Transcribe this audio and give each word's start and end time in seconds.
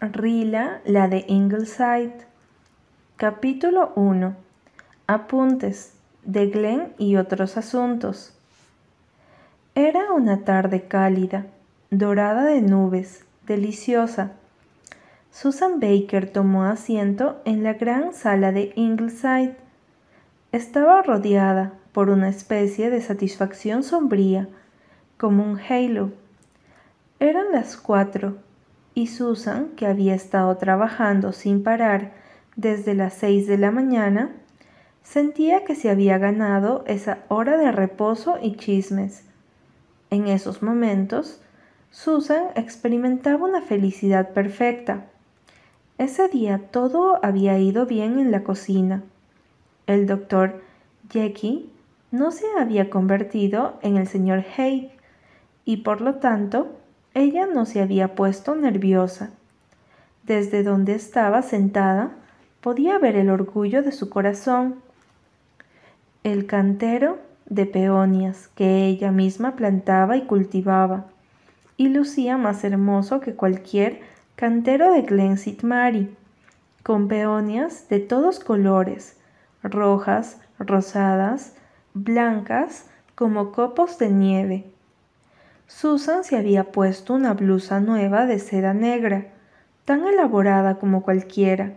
Rila, 0.00 0.80
la 0.84 1.08
de 1.08 1.24
Ingleside. 1.28 2.26
Capítulo 3.16 3.92
1. 3.94 4.34
Apuntes 5.06 5.94
de 6.24 6.48
Glenn 6.48 6.92
y 6.98 7.16
otros 7.16 7.56
asuntos. 7.56 8.34
Era 9.74 10.12
una 10.12 10.44
tarde 10.44 10.82
cálida, 10.88 11.46
dorada 11.90 12.44
de 12.44 12.60
nubes, 12.60 13.24
deliciosa. 13.46 14.32
Susan 15.30 15.80
Baker 15.80 16.30
tomó 16.30 16.64
asiento 16.64 17.40
en 17.44 17.62
la 17.62 17.74
gran 17.74 18.12
sala 18.12 18.52
de 18.52 18.72
Ingleside. 18.74 19.56
Estaba 20.52 21.02
rodeada 21.02 21.72
por 21.92 22.10
una 22.10 22.28
especie 22.28 22.90
de 22.90 23.00
satisfacción 23.00 23.82
sombría, 23.82 24.48
como 25.16 25.44
un 25.44 25.58
halo. 25.58 26.10
Eran 27.20 27.52
las 27.52 27.76
cuatro 27.76 28.36
y 28.94 29.08
Susan, 29.08 29.70
que 29.76 29.86
había 29.86 30.14
estado 30.14 30.56
trabajando 30.56 31.32
sin 31.32 31.62
parar 31.62 32.12
desde 32.56 32.94
las 32.94 33.14
seis 33.14 33.46
de 33.46 33.58
la 33.58 33.70
mañana, 33.70 34.30
sentía 35.02 35.64
que 35.64 35.74
se 35.74 35.90
había 35.90 36.18
ganado 36.18 36.84
esa 36.86 37.18
hora 37.28 37.56
de 37.56 37.72
reposo 37.72 38.38
y 38.40 38.56
chismes. 38.56 39.24
En 40.10 40.28
esos 40.28 40.62
momentos, 40.62 41.40
Susan 41.90 42.44
experimentaba 42.54 43.44
una 43.44 43.62
felicidad 43.62 44.30
perfecta. 44.30 45.06
Ese 45.98 46.28
día 46.28 46.58
todo 46.70 47.24
había 47.24 47.58
ido 47.58 47.86
bien 47.86 48.18
en 48.18 48.30
la 48.30 48.42
cocina. 48.42 49.02
El 49.86 50.06
doctor 50.06 50.62
Jackie 51.10 51.70
no 52.10 52.30
se 52.30 52.46
había 52.58 52.90
convertido 52.90 53.78
en 53.82 53.96
el 53.96 54.06
señor 54.06 54.44
Haig 54.56 54.90
y 55.64 55.78
por 55.78 56.00
lo 56.00 56.16
tanto 56.16 56.78
ella 57.14 57.46
no 57.46 57.64
se 57.64 57.80
había 57.80 58.16
puesto 58.16 58.56
nerviosa. 58.56 59.30
Desde 60.24 60.64
donde 60.64 60.94
estaba 60.94 61.42
sentada 61.42 62.10
podía 62.60 62.98
ver 62.98 63.14
el 63.16 63.30
orgullo 63.30 63.82
de 63.82 63.92
su 63.92 64.10
corazón. 64.10 64.76
El 66.24 66.46
cantero 66.46 67.18
de 67.46 67.66
peonias 67.66 68.48
que 68.56 68.86
ella 68.86 69.12
misma 69.12 69.54
plantaba 69.54 70.16
y 70.16 70.22
cultivaba, 70.22 71.06
y 71.76 71.88
lucía 71.88 72.36
más 72.36 72.64
hermoso 72.64 73.20
que 73.20 73.34
cualquier 73.34 74.00
cantero 74.34 74.92
de 74.92 75.02
Glensit 75.02 75.62
Mary, 75.62 76.14
con 76.82 77.06
peonias 77.06 77.88
de 77.88 78.00
todos 78.00 78.40
colores, 78.40 79.16
rojas, 79.62 80.40
rosadas, 80.58 81.54
blancas 81.92 82.86
como 83.14 83.52
copos 83.52 83.98
de 83.98 84.10
nieve 84.10 84.73
Susan 85.66 86.24
se 86.24 86.36
había 86.36 86.72
puesto 86.72 87.14
una 87.14 87.32
blusa 87.32 87.80
nueva 87.80 88.26
de 88.26 88.38
seda 88.38 88.74
negra, 88.74 89.28
tan 89.84 90.06
elaborada 90.06 90.78
como 90.78 91.02
cualquiera, 91.02 91.72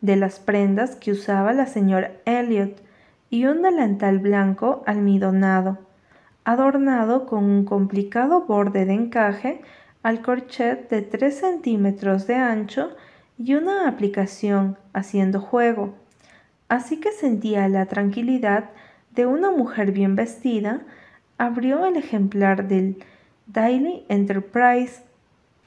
de 0.00 0.16
las 0.16 0.40
prendas 0.40 0.96
que 0.96 1.12
usaba 1.12 1.52
la 1.52 1.66
señora 1.66 2.12
Elliot, 2.24 2.82
y 3.30 3.46
un 3.46 3.62
delantal 3.62 4.18
blanco 4.18 4.82
almidonado, 4.86 5.78
adornado 6.44 7.26
con 7.26 7.44
un 7.44 7.64
complicado 7.64 8.42
borde 8.42 8.84
de 8.84 8.92
encaje 8.92 9.62
al 10.02 10.20
corchet 10.20 10.90
de 10.90 11.02
tres 11.02 11.38
centímetros 11.38 12.26
de 12.26 12.34
ancho 12.34 12.90
y 13.38 13.54
una 13.54 13.88
aplicación 13.88 14.76
haciendo 14.92 15.40
juego. 15.40 15.94
Así 16.68 17.00
que 17.00 17.10
sentía 17.12 17.68
la 17.68 17.86
tranquilidad 17.86 18.70
de 19.14 19.26
una 19.26 19.50
mujer 19.50 19.92
bien 19.92 20.14
vestida, 20.14 20.82
abrió 21.38 21.86
el 21.86 21.96
ejemplar 21.96 22.68
del 22.68 23.02
Daily 23.52 24.04
Enterprise 24.08 25.02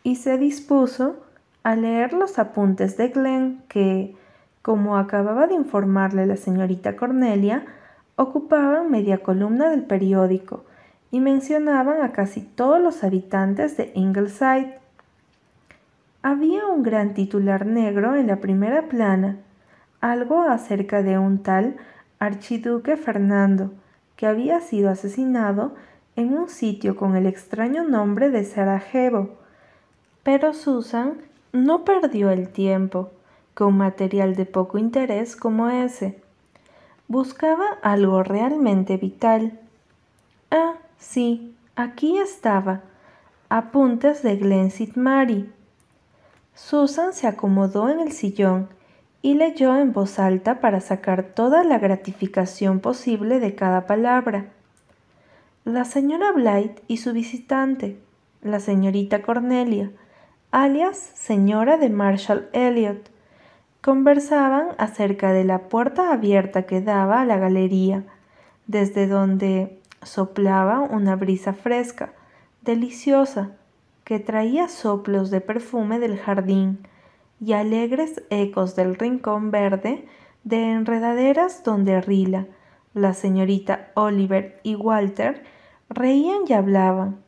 y 0.03 0.15
se 0.15 0.37
dispuso 0.37 1.17
a 1.63 1.75
leer 1.75 2.13
los 2.13 2.39
apuntes 2.39 2.97
de 2.97 3.09
Glenn 3.09 3.61
que, 3.67 4.15
como 4.61 4.97
acababa 4.97 5.45
de 5.45 5.53
informarle 5.53 6.25
la 6.25 6.37
señorita 6.37 6.95
Cornelia, 6.95 7.65
ocupaban 8.15 8.89
media 8.89 9.19
columna 9.19 9.69
del 9.69 9.83
periódico 9.83 10.63
y 11.11 11.19
mencionaban 11.19 12.01
a 12.01 12.11
casi 12.11 12.41
todos 12.41 12.81
los 12.81 13.03
habitantes 13.03 13.77
de 13.77 13.91
Ingleside. 13.93 14.79
Había 16.23 16.65
un 16.65 16.81
gran 16.81 17.13
titular 17.13 17.67
negro 17.67 18.15
en 18.15 18.27
la 18.27 18.37
primera 18.37 18.83
plana, 18.83 19.37
algo 20.01 20.41
acerca 20.41 21.03
de 21.03 21.19
un 21.19 21.43
tal 21.43 21.75
archiduque 22.17 22.97
Fernando, 22.97 23.71
que 24.15 24.25
había 24.25 24.59
sido 24.61 24.89
asesinado 24.89 25.75
en 26.15 26.37
un 26.37 26.49
sitio 26.49 26.95
con 26.95 27.15
el 27.15 27.25
extraño 27.25 27.83
nombre 27.83 28.29
de 28.29 28.43
Sarajevo. 28.43 29.29
Pero 30.23 30.53
Susan 30.53 31.21
no 31.51 31.83
perdió 31.83 32.29
el 32.29 32.49
tiempo 32.49 33.11
con 33.53 33.77
material 33.77 34.35
de 34.35 34.45
poco 34.45 34.77
interés 34.77 35.35
como 35.35 35.69
ese. 35.69 36.19
Buscaba 37.07 37.65
algo 37.81 38.23
realmente 38.23 38.97
vital. 38.97 39.59
Ah, 40.51 40.73
sí, 40.97 41.55
aquí 41.75 42.17
estaba. 42.17 42.81
Apuntes 43.49 44.23
de 44.23 44.37
Glen 44.37 44.71
Mary. 44.95 45.51
Susan 46.55 47.13
se 47.13 47.27
acomodó 47.27 47.89
en 47.89 47.99
el 47.99 48.11
sillón 48.11 48.69
y 49.21 49.35
leyó 49.35 49.75
en 49.75 49.93
voz 49.93 50.19
alta 50.19 50.61
para 50.61 50.79
sacar 50.79 51.23
toda 51.23 51.63
la 51.63 51.77
gratificación 51.77 52.79
posible 52.79 53.39
de 53.39 53.55
cada 53.55 53.85
palabra 53.85 54.45
la 55.65 55.83
señora 55.83 56.31
Blight 56.31 56.81
y 56.87 56.97
su 56.97 57.11
visitante, 57.11 57.97
la 58.43 58.59
señorita 58.59 59.23
Cornelia, 59.23 59.91
alias 60.51 60.95
señora 61.15 61.77
de 61.77 61.89
Marshall 61.89 62.47
Elliot, 62.53 63.09
conversaban 63.81 64.67
acerca 64.77 65.33
de 65.33 65.43
la 65.43 65.67
puerta 65.67 66.13
abierta 66.13 66.67
que 66.67 66.81
daba 66.81 67.21
a 67.21 67.25
la 67.25 67.37
galería, 67.37 68.03
desde 68.67 69.07
donde 69.07 69.79
soplaba 70.03 70.81
una 70.81 71.15
brisa 71.15 71.53
fresca, 71.53 72.13
deliciosa, 72.61 73.49
que 74.03 74.19
traía 74.19 74.67
soplos 74.67 75.31
de 75.31 75.41
perfume 75.41 75.97
del 75.97 76.19
jardín 76.19 76.77
y 77.41 77.53
alegres 77.53 78.21
ecos 78.29 78.75
del 78.75 78.93
rincón 78.93 79.49
verde 79.49 80.07
de 80.43 80.73
enredaderas 80.73 81.63
donde 81.63 82.01
Rila, 82.01 82.45
la 82.93 83.15
señorita 83.15 83.89
Oliver 83.95 84.59
y 84.61 84.75
Walter 84.75 85.54
Reían 85.95 86.41
y 86.45 86.51
hablaban. 86.51 87.23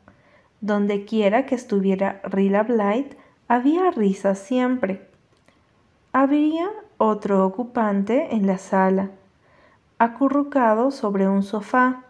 Donde 0.60 1.06
quiera 1.06 1.46
que 1.46 1.54
estuviera 1.54 2.20
Rilla 2.22 2.64
Blight, 2.64 3.14
había 3.48 3.90
risa 3.90 4.34
siempre. 4.34 5.08
Había 6.12 6.68
otro 6.98 7.46
ocupante 7.46 8.34
en 8.34 8.46
la 8.46 8.58
sala, 8.58 9.10
acurrucado 9.98 10.90
sobre 10.90 11.28
un 11.28 11.42
sofá, 11.42 12.04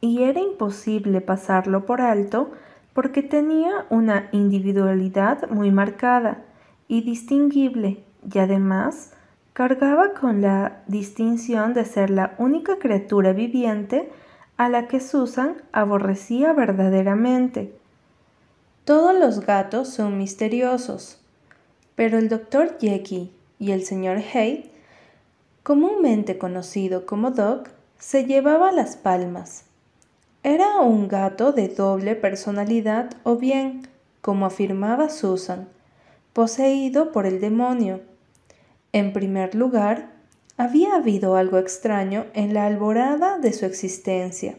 y 0.00 0.24
era 0.24 0.40
imposible 0.40 1.20
pasarlo 1.20 1.86
por 1.86 2.00
alto 2.00 2.50
porque 2.92 3.22
tenía 3.22 3.86
una 3.88 4.30
individualidad 4.32 5.48
muy 5.48 5.70
marcada 5.70 6.42
y 6.88 7.02
distinguible, 7.02 8.02
y 8.34 8.38
además 8.40 9.12
cargaba 9.52 10.14
con 10.14 10.40
la 10.40 10.82
distinción 10.88 11.72
de 11.72 11.84
ser 11.84 12.10
la 12.10 12.34
única 12.38 12.78
criatura 12.78 13.32
viviente 13.32 14.10
a 14.60 14.68
la 14.68 14.88
que 14.88 15.00
Susan 15.00 15.56
aborrecía 15.72 16.52
verdaderamente. 16.52 17.74
Todos 18.84 19.18
los 19.18 19.40
gatos 19.40 19.88
son 19.88 20.18
misteriosos, 20.18 21.18
pero 21.94 22.18
el 22.18 22.28
doctor 22.28 22.76
Jekyll 22.78 23.32
y 23.58 23.70
el 23.70 23.84
señor 23.84 24.20
Hyde, 24.20 24.70
comúnmente 25.62 26.36
conocido 26.36 27.06
como 27.06 27.30
Doc, 27.30 27.70
se 27.98 28.26
llevaba 28.26 28.70
las 28.70 28.98
palmas. 28.98 29.64
Era 30.42 30.80
un 30.80 31.08
gato 31.08 31.52
de 31.52 31.68
doble 31.68 32.14
personalidad 32.14 33.08
o 33.22 33.36
bien, 33.36 33.88
como 34.20 34.44
afirmaba 34.44 35.08
Susan, 35.08 35.70
poseído 36.34 37.12
por 37.12 37.24
el 37.24 37.40
demonio. 37.40 38.02
En 38.92 39.14
primer 39.14 39.54
lugar, 39.54 40.10
había 40.60 40.96
habido 40.96 41.36
algo 41.36 41.56
extraño 41.56 42.26
en 42.34 42.52
la 42.52 42.66
alborada 42.66 43.38
de 43.38 43.54
su 43.54 43.64
existencia. 43.64 44.56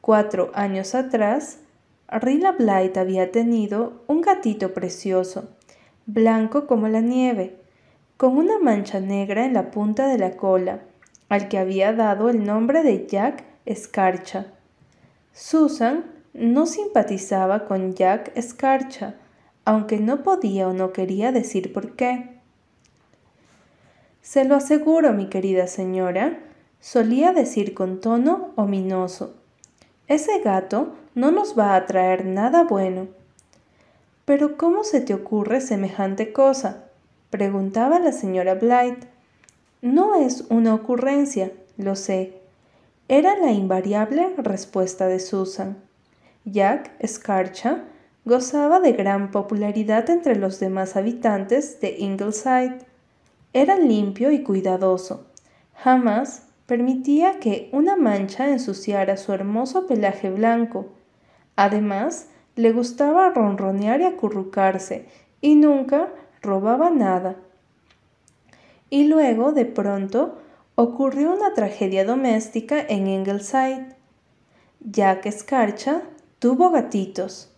Cuatro 0.00 0.50
años 0.54 0.94
atrás, 0.94 1.58
Rilla 2.08 2.52
Blight 2.52 2.96
había 2.96 3.30
tenido 3.30 4.00
un 4.06 4.22
gatito 4.22 4.72
precioso, 4.72 5.50
blanco 6.06 6.66
como 6.66 6.88
la 6.88 7.02
nieve, 7.02 7.56
con 8.16 8.38
una 8.38 8.58
mancha 8.58 8.98
negra 8.98 9.44
en 9.44 9.52
la 9.52 9.70
punta 9.70 10.08
de 10.08 10.16
la 10.16 10.30
cola, 10.38 10.80
al 11.28 11.48
que 11.48 11.58
había 11.58 11.92
dado 11.92 12.30
el 12.30 12.46
nombre 12.46 12.82
de 12.82 13.06
Jack 13.06 13.44
Escarcha. 13.66 14.46
Susan 15.34 16.06
no 16.32 16.64
simpatizaba 16.64 17.66
con 17.66 17.92
Jack 17.92 18.32
Escarcha, 18.34 19.16
aunque 19.66 19.98
no 19.98 20.22
podía 20.22 20.66
o 20.68 20.72
no 20.72 20.94
quería 20.94 21.32
decir 21.32 21.74
por 21.74 21.96
qué. 21.96 22.35
Se 24.26 24.44
lo 24.44 24.56
aseguro, 24.56 25.12
mi 25.12 25.28
querida 25.28 25.68
señora, 25.68 26.40
solía 26.80 27.32
decir 27.32 27.74
con 27.74 28.00
tono 28.00 28.50
ominoso. 28.56 29.36
Ese 30.08 30.40
gato 30.40 30.96
no 31.14 31.30
nos 31.30 31.56
va 31.56 31.76
a 31.76 31.86
traer 31.86 32.24
nada 32.26 32.64
bueno. 32.64 33.06
Pero 34.24 34.56
¿cómo 34.56 34.82
se 34.82 35.00
te 35.00 35.14
ocurre 35.14 35.60
semejante 35.60 36.32
cosa? 36.32 36.86
preguntaba 37.30 38.00
la 38.00 38.10
señora 38.10 38.56
Blight. 38.56 39.04
No 39.80 40.16
es 40.16 40.44
una 40.50 40.74
ocurrencia, 40.74 41.52
lo 41.76 41.94
sé. 41.94 42.40
Era 43.06 43.38
la 43.38 43.52
invariable 43.52 44.34
respuesta 44.38 45.06
de 45.06 45.20
Susan. 45.20 45.76
Jack 46.44 46.90
Scarcha 47.06 47.84
gozaba 48.24 48.80
de 48.80 48.90
gran 48.90 49.30
popularidad 49.30 50.10
entre 50.10 50.34
los 50.34 50.58
demás 50.58 50.96
habitantes 50.96 51.80
de 51.80 51.94
Ingleside. 52.00 52.95
Era 53.56 53.78
limpio 53.78 54.32
y 54.32 54.42
cuidadoso. 54.42 55.28
Jamás 55.72 56.42
permitía 56.66 57.40
que 57.40 57.70
una 57.72 57.96
mancha 57.96 58.50
ensuciara 58.50 59.16
su 59.16 59.32
hermoso 59.32 59.86
pelaje 59.86 60.28
blanco. 60.28 60.88
Además, 61.56 62.28
le 62.54 62.72
gustaba 62.72 63.30
ronronear 63.30 64.02
y 64.02 64.04
acurrucarse, 64.04 65.06
y 65.40 65.54
nunca 65.54 66.10
robaba 66.42 66.90
nada. 66.90 67.36
Y 68.90 69.04
luego, 69.04 69.52
de 69.52 69.64
pronto, 69.64 70.36
ocurrió 70.74 71.32
una 71.32 71.54
tragedia 71.54 72.04
doméstica 72.04 72.78
en 72.78 73.06
Ingleside. 73.06 73.96
Jack 74.80 75.24
Escarcha 75.24 76.02
tuvo 76.40 76.68
gatitos. 76.72 77.50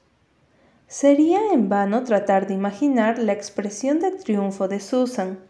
Sería 0.87 1.41
en 1.53 1.69
vano 1.69 2.05
tratar 2.05 2.47
de 2.47 2.55
imaginar 2.55 3.19
la 3.19 3.33
expresión 3.33 3.99
de 3.99 4.13
triunfo 4.13 4.69
de 4.69 4.79
Susan. 4.79 5.48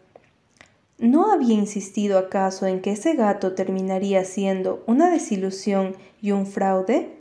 ¿No 0.99 1.31
había 1.31 1.53
insistido 1.53 2.19
acaso 2.19 2.65
en 2.65 2.81
que 2.81 2.91
ese 2.91 3.13
gato 3.13 3.53
terminaría 3.53 4.25
siendo 4.25 4.83
una 4.85 5.09
desilusión 5.09 5.95
y 6.21 6.31
un 6.31 6.45
fraude? 6.45 7.17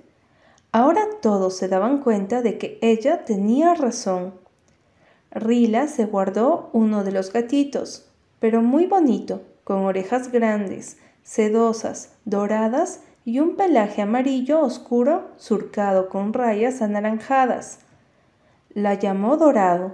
Ahora 0.72 1.06
todos 1.22 1.56
se 1.56 1.68
daban 1.68 2.00
cuenta 2.02 2.42
de 2.42 2.58
que 2.58 2.78
ella 2.82 3.24
tenía 3.24 3.74
razón. 3.74 4.34
Rila 5.30 5.86
se 5.86 6.06
guardó 6.06 6.70
uno 6.72 7.04
de 7.04 7.12
los 7.12 7.32
gatitos, 7.32 8.08
pero 8.40 8.62
muy 8.62 8.86
bonito, 8.86 9.42
con 9.62 9.84
orejas 9.84 10.32
grandes, 10.32 10.98
sedosas, 11.22 12.14
doradas 12.24 13.02
y 13.24 13.38
un 13.38 13.54
pelaje 13.54 14.02
amarillo 14.02 14.60
oscuro 14.60 15.28
surcado 15.36 16.08
con 16.08 16.32
rayas 16.32 16.82
anaranjadas. 16.82 17.78
La 18.74 18.94
llamó 18.94 19.36
Dorado. 19.36 19.92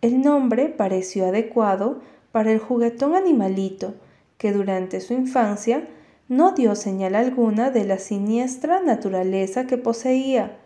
El 0.00 0.22
nombre 0.22 0.68
pareció 0.68 1.26
adecuado 1.26 2.00
para 2.32 2.52
el 2.52 2.58
juguetón 2.58 3.14
animalito 3.14 3.94
que 4.38 4.52
durante 4.52 5.00
su 5.00 5.14
infancia 5.14 5.86
no 6.28 6.52
dio 6.52 6.74
señal 6.76 7.14
alguna 7.14 7.70
de 7.70 7.84
la 7.84 7.98
siniestra 7.98 8.80
naturaleza 8.80 9.66
que 9.66 9.76
poseía. 9.76 10.58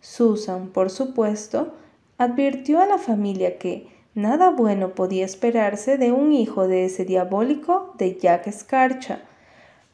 Susan, 0.00 0.68
por 0.68 0.90
supuesto, 0.90 1.74
advirtió 2.16 2.80
a 2.80 2.86
la 2.86 2.98
familia 2.98 3.58
que 3.58 3.88
nada 4.14 4.50
bueno 4.50 4.94
podía 4.94 5.24
esperarse 5.24 5.98
de 5.98 6.10
un 6.10 6.32
hijo 6.32 6.66
de 6.66 6.86
ese 6.86 7.04
diabólico 7.04 7.94
de 7.98 8.16
Jack 8.16 8.50
Scarcha, 8.50 9.20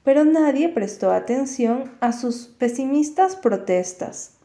pero 0.04 0.24
nadie 0.24 0.68
prestó 0.68 1.10
atención 1.10 1.92
a 2.00 2.12
sus 2.12 2.46
pesimistas 2.46 3.36
protestas. 3.36 4.36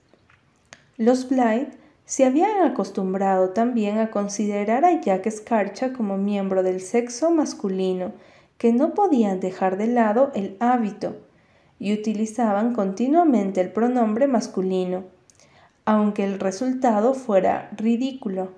Los 0.97 1.29
Blythe 1.29 1.77
se 2.09 2.25
habían 2.25 2.63
acostumbrado 2.63 3.49
también 3.49 3.99
a 3.99 4.09
considerar 4.09 4.83
a 4.83 4.99
Jack 4.99 5.29
Scarcha 5.29 5.93
como 5.93 6.17
miembro 6.17 6.63
del 6.63 6.81
sexo 6.81 7.29
masculino, 7.29 8.13
que 8.57 8.73
no 8.73 8.95
podían 8.95 9.39
dejar 9.39 9.77
de 9.77 9.85
lado 9.85 10.31
el 10.33 10.57
hábito, 10.59 11.17
y 11.77 11.93
utilizaban 11.93 12.73
continuamente 12.73 13.61
el 13.61 13.71
pronombre 13.71 14.25
masculino, 14.25 15.03
aunque 15.85 16.23
el 16.23 16.39
resultado 16.39 17.13
fuera 17.13 17.69
ridículo. 17.77 18.53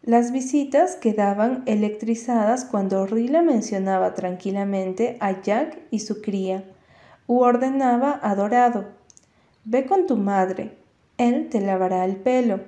Las 0.00 0.32
visitas 0.32 0.96
quedaban 0.96 1.62
electrizadas 1.66 2.64
cuando 2.64 3.04
Rila 3.04 3.42
mencionaba 3.42 4.14
tranquilamente 4.14 5.18
a 5.20 5.42
Jack 5.42 5.78
y 5.90 5.98
su 5.98 6.22
cría, 6.22 6.64
u 7.26 7.40
ordenaba 7.40 8.18
a 8.22 8.34
Dorado, 8.34 8.86
ve 9.66 9.84
con 9.84 10.06
tu 10.06 10.16
madre, 10.16 10.81
él 11.18 11.48
te 11.50 11.60
lavará 11.60 12.04
el 12.04 12.16
pelo. 12.16 12.60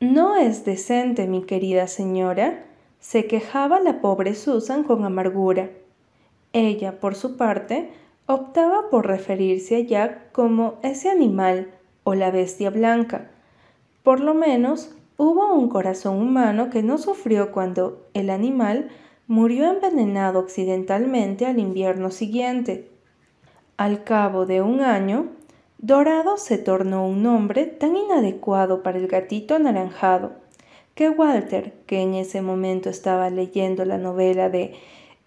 No 0.00 0.36
es 0.36 0.64
decente, 0.64 1.26
mi 1.26 1.42
querida 1.42 1.86
señora, 1.86 2.64
se 2.98 3.26
quejaba 3.26 3.80
la 3.80 4.00
pobre 4.00 4.34
Susan 4.34 4.84
con 4.84 5.04
amargura. 5.04 5.70
Ella, 6.52 7.00
por 7.00 7.14
su 7.14 7.36
parte, 7.36 7.90
optaba 8.26 8.90
por 8.90 9.06
referirse 9.06 9.76
a 9.76 9.80
Jack 9.80 10.32
como 10.32 10.74
ese 10.82 11.10
animal 11.10 11.70
o 12.04 12.14
la 12.14 12.30
bestia 12.30 12.70
blanca. 12.70 13.30
Por 14.02 14.20
lo 14.20 14.34
menos 14.34 14.94
hubo 15.16 15.54
un 15.54 15.68
corazón 15.68 16.20
humano 16.20 16.70
que 16.70 16.82
no 16.82 16.98
sufrió 16.98 17.52
cuando 17.52 18.06
el 18.14 18.30
animal 18.30 18.90
murió 19.26 19.70
envenenado 19.70 20.40
accidentalmente 20.40 21.46
al 21.46 21.58
invierno 21.58 22.10
siguiente. 22.10 22.90
Al 23.76 24.04
cabo 24.04 24.46
de 24.46 24.62
un 24.62 24.80
año, 24.80 25.28
Dorado 25.84 26.36
se 26.36 26.58
tornó 26.58 27.08
un 27.08 27.24
nombre 27.24 27.66
tan 27.66 27.96
inadecuado 27.96 28.84
para 28.84 28.98
el 28.98 29.08
gatito 29.08 29.56
anaranjado 29.56 30.30
que 30.94 31.08
Walter, 31.08 31.72
que 31.86 32.02
en 32.02 32.14
ese 32.14 32.40
momento 32.40 32.88
estaba 32.88 33.30
leyendo 33.30 33.84
la 33.84 33.98
novela 33.98 34.48
de 34.48 34.76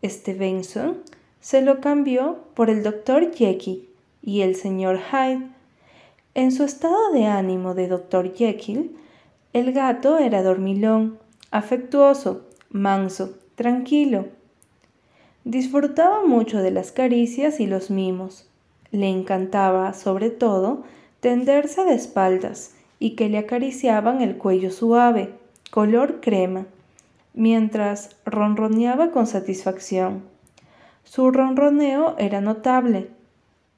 Stevenson, 0.02 1.00
se 1.42 1.62
lo 1.62 1.82
cambió 1.82 2.38
por 2.54 2.70
el 2.70 2.84
doctor 2.84 3.36
Jekyll 3.36 3.86
y 4.22 4.44
el 4.44 4.56
señor 4.56 5.02
Hyde. 5.12 5.46
En 6.36 6.54
su 6.54 6.64
estado 6.64 7.12
de 7.12 7.26
ánimo 7.26 7.74
de 7.74 7.90
doctor 7.90 8.34
Jekyll, 8.34 8.96
el 9.52 9.74
gato 9.74 10.20
era 10.20 10.42
dormilón, 10.42 11.20
afectuoso, 11.52 12.46
manso, 12.70 13.38
tranquilo. 13.56 14.28
Disfrutaba 15.44 16.26
mucho 16.26 16.62
de 16.62 16.72
las 16.72 16.94
caricias 16.94 17.60
y 17.60 17.68
los 17.68 17.90
mimos. 17.90 18.48
Le 18.96 19.10
encantaba, 19.10 19.92
sobre 19.92 20.30
todo, 20.30 20.84
tenderse 21.20 21.84
de 21.84 21.96
espaldas 21.96 22.76
y 22.98 23.18
que 23.18 23.28
le 23.28 23.40
acariciaban 23.40 24.22
el 24.22 24.38
cuello 24.38 24.72
suave, 24.72 25.34
color 25.70 26.22
crema, 26.22 26.66
mientras 27.34 28.16
ronroneaba 28.26 29.12
con 29.12 29.28
satisfacción. 29.28 30.24
Su 31.04 31.30
ronroneo 31.30 32.16
era 32.18 32.40
notable. 32.40 33.10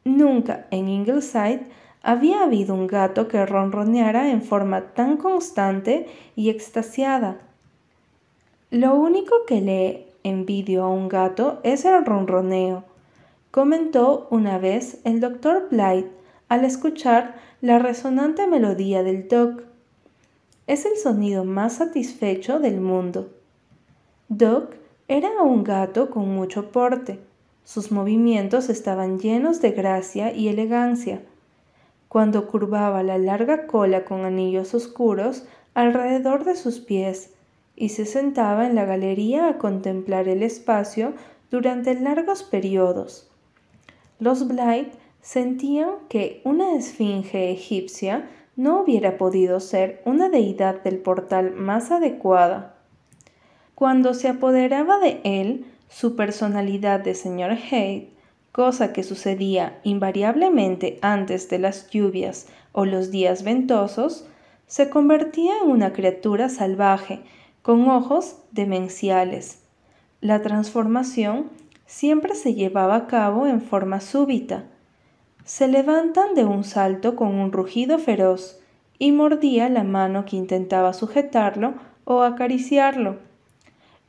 Nunca 0.05 0.67
en 0.69 0.87
Ingleside 0.87 1.65
había 2.03 2.43
habido 2.43 2.75
un 2.75 2.85
gato 2.85 3.27
que 3.27 3.43
ronroneara 3.43 4.29
en 4.29 4.43
forma 4.43 4.93
tan 4.93 5.17
constante 5.17 6.05
y 6.35 6.51
extasiada. 6.51 7.39
Lo 8.69 8.93
único 8.93 9.33
que 9.47 9.61
le 9.61 10.05
envidio 10.23 10.83
a 10.83 10.89
un 10.89 11.09
gato 11.09 11.59
es 11.63 11.85
el 11.85 12.05
ronroneo, 12.05 12.83
comentó 13.57 14.27
una 14.29 14.59
vez 14.59 14.99
el 15.03 15.19
doctor 15.19 15.69
Blythe 15.71 16.11
al 16.47 16.63
escuchar 16.63 17.37
la 17.59 17.79
resonante 17.79 18.45
melodía 18.45 19.01
del 19.01 19.27
Doc. 19.27 19.63
Es 20.67 20.85
el 20.85 20.95
sonido 20.95 21.43
más 21.43 21.77
satisfecho 21.77 22.59
del 22.59 22.79
mundo. 22.79 23.31
Doc 24.29 24.75
era 25.07 25.41
un 25.41 25.63
gato 25.63 26.11
con 26.11 26.29
mucho 26.35 26.71
porte. 26.71 27.19
Sus 27.63 27.91
movimientos 27.91 28.69
estaban 28.69 29.17
llenos 29.17 29.59
de 29.59 29.71
gracia 29.71 30.31
y 30.31 30.49
elegancia. 30.49 31.23
Cuando 32.09 32.45
curvaba 32.49 33.01
la 33.01 33.17
larga 33.17 33.65
cola 33.65 34.05
con 34.05 34.23
anillos 34.23 34.75
oscuros 34.75 35.47
alrededor 35.73 36.43
de 36.43 36.55
sus 36.55 36.77
pies 36.77 37.33
y 37.75 37.89
se 37.89 38.05
sentaba 38.05 38.67
en 38.67 38.75
la 38.75 38.85
galería 38.85 39.49
a 39.49 39.57
contemplar 39.57 40.27
el 40.27 40.43
espacio 40.43 41.13
durante 41.49 41.95
largos 41.95 42.43
periodos. 42.43 43.26
Los 44.19 44.47
Blythe 44.47 44.91
sentían 45.21 45.89
que 46.09 46.41
una 46.43 46.75
esfinge 46.75 47.51
egipcia 47.51 48.29
no 48.55 48.81
hubiera 48.81 49.17
podido 49.17 49.59
ser 49.59 50.01
una 50.05 50.29
deidad 50.29 50.81
del 50.83 50.97
portal 50.97 51.53
más 51.53 51.91
adecuada. 51.91 52.75
Cuando 53.75 54.15
se 54.15 54.27
apoderaba 54.27 54.97
de 54.99 55.21
él 55.23 55.65
su 55.87 56.15
personalidad 56.15 56.99
de 56.99 57.13
señor 57.13 57.51
Haight, 57.51 58.09
cosa 58.51 58.91
que 58.91 59.03
sucedía 59.03 59.79
invariablemente 59.83 60.97
antes 61.03 61.47
de 61.49 61.59
las 61.59 61.87
lluvias 61.91 62.47
o 62.71 62.85
los 62.85 63.11
días 63.11 63.43
ventosos, 63.43 64.27
se 64.65 64.89
convertía 64.89 65.53
en 65.63 65.69
una 65.69 65.93
criatura 65.93 66.49
salvaje, 66.49 67.21
con 67.61 67.87
ojos 67.89 68.37
demenciales. 68.51 69.61
La 70.21 70.41
transformación 70.41 71.51
siempre 71.87 72.35
se 72.35 72.53
llevaba 72.53 72.95
a 72.95 73.07
cabo 73.07 73.47
en 73.47 73.61
forma 73.61 74.01
súbita. 74.01 74.65
Se 75.45 75.67
levantan 75.67 76.35
de 76.35 76.45
un 76.45 76.63
salto 76.63 77.15
con 77.15 77.29
un 77.29 77.51
rugido 77.51 77.97
feroz 77.97 78.59
y 78.99 79.11
mordía 79.11 79.69
la 79.69 79.83
mano 79.83 80.25
que 80.25 80.35
intentaba 80.35 80.93
sujetarlo 80.93 81.75
o 82.03 82.21
acariciarlo. 82.21 83.17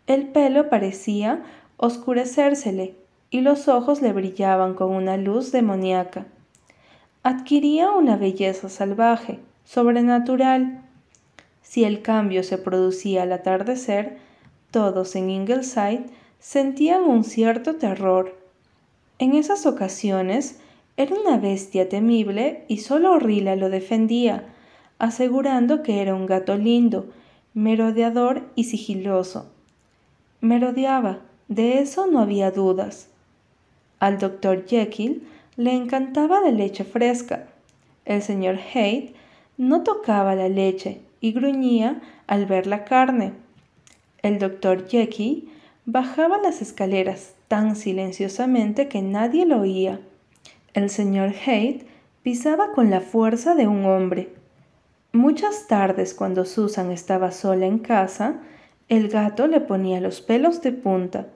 El 0.07 0.29
pelo 0.29 0.69
parecía 0.69 1.43
oscurecérsele 1.77 2.97
y 3.31 3.41
los 3.43 3.69
ojos 3.69 4.03
le 4.03 4.13
brillaban 4.13 4.75
con 4.75 4.91
una 4.91 5.17
luz 5.17 5.53
demoníaca. 5.53 6.27
Adquiría 7.23 7.91
una 7.91 8.17
belleza 8.17 8.69
salvaje, 8.69 9.39
sobrenatural. 9.65 10.83
Si 11.63 11.85
el 11.85 12.03
cambio 12.03 12.43
se 12.43 12.59
producía 12.59 13.23
al 13.25 13.33
atardecer, 13.33 14.17
todos 14.71 15.15
en 15.15 15.31
Ingleside 15.31 16.07
sentían 16.39 17.03
un 17.03 17.25
cierto 17.25 17.77
terror. 17.77 18.37
En 19.19 19.35
esas 19.35 19.67
ocasiones 19.67 20.61
era 20.97 21.15
una 21.15 21.37
bestia 21.37 21.89
temible 21.89 22.65
y 22.69 22.79
solo 22.79 23.19
Rila 23.19 23.57
lo 23.57 23.71
defendía, 23.71 24.47
asegurando 24.99 25.83
que 25.83 26.01
era 26.01 26.15
un 26.15 26.27
gato 26.27 26.57
lindo, 26.57 27.07
merodeador 27.55 28.43
y 28.55 28.65
sigiloso. 28.65 29.51
Merodeaba, 30.41 31.21
de 31.49 31.81
eso 31.81 32.07
no 32.07 32.21
había 32.21 32.51
dudas. 32.51 33.09
Al 34.01 34.19
doctor 34.19 34.67
Jekyll 34.67 35.23
le 35.57 35.73
encantaba 35.73 36.41
la 36.41 36.51
leche 36.51 36.85
fresca. 36.85 37.49
El 38.05 38.23
señor 38.23 38.59
Haight 38.75 39.15
no 39.57 39.83
tocaba 39.83 40.37
la 40.37 40.49
leche 40.49 41.01
y 41.21 41.33
gruñía 41.33 42.01
al 42.27 42.47
ver 42.47 42.67
la 42.67 42.85
carne. 42.85 43.33
El 44.23 44.39
doctor 44.39 44.87
Jekyll 44.89 45.49
bajaba 45.91 46.37
las 46.37 46.61
escaleras 46.61 47.33
tan 47.49 47.75
silenciosamente 47.75 48.89
que 48.89 49.01
nadie 49.01 49.47
lo 49.47 49.63
oía. 49.63 50.01
El 50.75 50.91
señor 50.91 51.33
Haight 51.47 51.87
pisaba 52.23 52.73
con 52.73 52.91
la 52.91 53.01
fuerza 53.01 53.55
de 53.55 53.67
un 53.67 53.87
hombre. 53.87 54.29
Muchas 55.13 55.67
tardes 55.67 56.13
cuando 56.13 56.45
Susan 56.45 56.93
estaba 56.93 57.31
sola 57.31 57.65
en 57.65 57.79
casa, 57.79 58.43
el 58.91 59.09
gato 59.09 59.47
le 59.47 59.63
ponía 59.63 59.99
los 60.03 60.21
pelos 60.21 60.61
de 60.61 60.73
punta. 60.73 61.29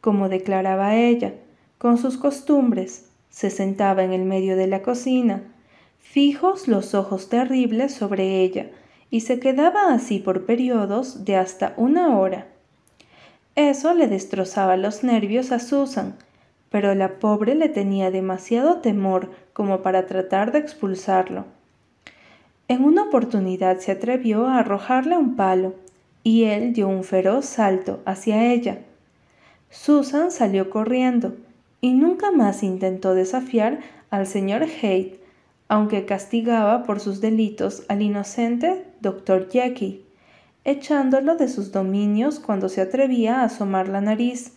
Como 0.00 0.28
declaraba 0.28 0.96
ella, 0.96 1.34
con 1.78 1.96
sus 1.96 2.16
costumbres, 2.16 3.08
se 3.30 3.48
sentaba 3.48 4.02
en 4.02 4.12
el 4.12 4.24
medio 4.24 4.56
de 4.56 4.66
la 4.66 4.82
cocina, 4.82 5.44
fijos 6.00 6.66
los 6.66 6.96
ojos 6.96 7.28
terribles 7.28 7.94
sobre 7.94 8.40
ella, 8.40 8.72
y 9.08 9.20
se 9.20 9.38
quedaba 9.38 9.94
así 9.94 10.18
por 10.18 10.46
periodos 10.46 11.24
de 11.24 11.36
hasta 11.36 11.74
una 11.76 12.18
hora. 12.18 12.48
Eso 13.56 13.94
le 13.94 14.08
destrozaba 14.08 14.76
los 14.76 15.04
nervios 15.04 15.52
a 15.52 15.60
Susan, 15.60 16.16
pero 16.70 16.94
la 16.94 17.20
pobre 17.20 17.54
le 17.54 17.68
tenía 17.68 18.10
demasiado 18.10 18.78
temor 18.78 19.30
como 19.52 19.82
para 19.82 20.06
tratar 20.06 20.50
de 20.50 20.58
expulsarlo. 20.58 21.44
En 22.66 22.82
una 22.82 23.04
oportunidad 23.04 23.78
se 23.78 23.92
atrevió 23.92 24.46
a 24.48 24.58
arrojarle 24.58 25.16
un 25.16 25.36
palo, 25.36 25.74
y 26.24 26.44
él 26.44 26.72
dio 26.72 26.88
un 26.88 27.04
feroz 27.04 27.44
salto 27.44 28.00
hacia 28.06 28.52
ella. 28.52 28.78
Susan 29.70 30.32
salió 30.32 30.70
corriendo, 30.70 31.36
y 31.80 31.92
nunca 31.92 32.30
más 32.32 32.62
intentó 32.62 33.14
desafiar 33.14 33.80
al 34.10 34.26
señor 34.26 34.62
Haight, 34.62 35.20
aunque 35.68 36.06
castigaba 36.06 36.82
por 36.82 36.98
sus 36.98 37.20
delitos 37.20 37.84
al 37.88 38.02
inocente 38.02 38.84
doctor 39.00 39.48
Jackie, 39.48 40.02
echándolo 40.64 41.36
de 41.36 41.48
sus 41.48 41.72
dominios 41.72 42.40
cuando 42.40 42.68
se 42.68 42.80
atrevía 42.80 43.40
a 43.40 43.44
asomar 43.44 43.88
la 43.88 44.00
nariz 44.00 44.52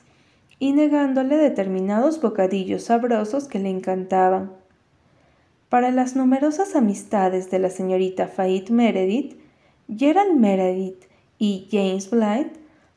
y 0.60 0.74
negándole 0.74 1.38
determinados 1.38 2.22
bocadillos 2.22 2.86
sabrosos 2.86 3.48
que 3.48 3.60
le 3.60 3.70
encantaban. 3.70 4.52
Para 5.70 5.92
las 5.92 6.16
numerosas 6.16 6.76
amistades 6.76 7.52
de 7.52 7.60
la 7.60 7.70
señorita 7.70 8.28
Faith 8.28 8.70
Meredith, 8.70 9.38
Gerald 9.96 10.36
Meredith 10.38 11.04
y 11.38 11.68
James 11.72 12.10
Blythe, 12.10 12.54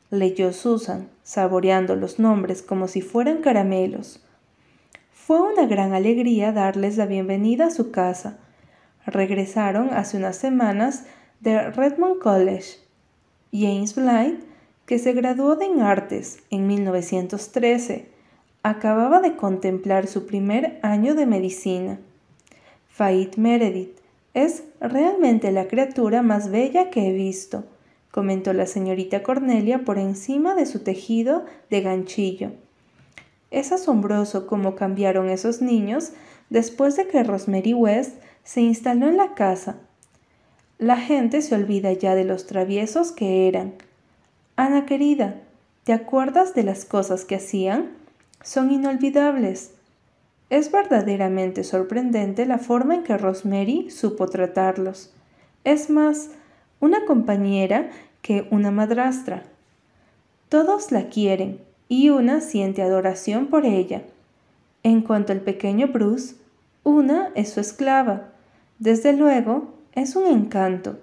leyó 0.09 0.53
Susan, 0.53 1.09
saboreando 1.23 1.95
los 1.95 2.19
nombres 2.19 2.61
como 2.61 2.87
si 2.87 3.01
fueran 3.01 3.41
caramelos, 3.41 4.21
fue 5.31 5.39
una 5.39 5.65
gran 5.65 5.93
alegría 5.93 6.51
darles 6.51 6.97
la 6.97 7.05
bienvenida 7.05 7.67
a 7.67 7.71
su 7.71 7.91
casa. 7.91 8.39
Regresaron 9.05 9.93
hace 9.93 10.17
unas 10.17 10.35
semanas 10.35 11.05
de 11.39 11.69
Redmond 11.69 12.19
College. 12.19 12.79
James 13.51 13.95
Blythe, 13.95 14.39
que 14.85 14.97
se 14.99 15.13
graduó 15.13 15.55
de 15.55 15.65
en 15.65 15.81
artes 15.81 16.39
en 16.49 16.67
1913, 16.67 18.07
acababa 18.63 19.19
de 19.21 19.35
contemplar 19.35 20.07
su 20.07 20.25
primer 20.25 20.79
año 20.83 21.15
de 21.15 21.25
medicina. 21.25 21.99
Faith 22.87 23.37
Meredith 23.37 23.97
es 24.33 24.63
realmente 24.79 25.51
la 25.51 25.67
criatura 25.67 26.21
más 26.21 26.49
bella 26.49 26.89
que 26.89 27.09
he 27.09 27.13
visto, 27.13 27.65
comentó 28.11 28.53
la 28.53 28.65
señorita 28.65 29.23
Cornelia 29.23 29.83
por 29.83 29.97
encima 29.97 30.55
de 30.55 30.65
su 30.65 30.79
tejido 30.79 31.45
de 31.69 31.81
ganchillo. 31.81 32.51
Es 33.49 33.71
asombroso 33.71 34.47
cómo 34.47 34.75
cambiaron 34.75 35.29
esos 35.29 35.61
niños 35.61 36.11
después 36.49 36.95
de 36.95 37.07
que 37.07 37.23
Rosemary 37.23 37.73
West 37.73 38.15
se 38.43 38.61
instaló 38.61 39.07
en 39.07 39.17
la 39.17 39.33
casa. 39.33 39.77
La 40.81 40.97
gente 40.97 41.43
se 41.43 41.53
olvida 41.53 41.93
ya 41.93 42.15
de 42.15 42.23
los 42.23 42.47
traviesos 42.47 43.11
que 43.11 43.47
eran. 43.47 43.75
Ana 44.55 44.87
querida, 44.87 45.35
¿te 45.83 45.93
acuerdas 45.93 46.55
de 46.55 46.63
las 46.63 46.85
cosas 46.85 47.23
que 47.23 47.35
hacían? 47.35 47.91
Son 48.43 48.71
inolvidables. 48.71 49.73
Es 50.49 50.71
verdaderamente 50.71 51.63
sorprendente 51.63 52.47
la 52.47 52.57
forma 52.57 52.95
en 52.95 53.03
que 53.03 53.15
Rosemary 53.15 53.91
supo 53.91 54.25
tratarlos. 54.25 55.13
Es 55.63 55.91
más, 55.91 56.31
una 56.79 57.05
compañera 57.05 57.91
que 58.23 58.47
una 58.49 58.71
madrastra. 58.71 59.43
Todos 60.49 60.91
la 60.91 61.09
quieren, 61.09 61.59
y 61.89 62.09
una 62.09 62.41
siente 62.41 62.81
adoración 62.81 63.45
por 63.51 63.67
ella. 63.67 64.01
En 64.81 65.03
cuanto 65.03 65.31
al 65.31 65.41
pequeño 65.41 65.89
Bruce, 65.89 66.37
una 66.83 67.29
es 67.35 67.51
su 67.51 67.59
esclava. 67.59 68.29
Desde 68.79 69.13
luego, 69.13 69.80
es 69.93 70.15
un 70.15 70.27
encanto. 70.27 70.99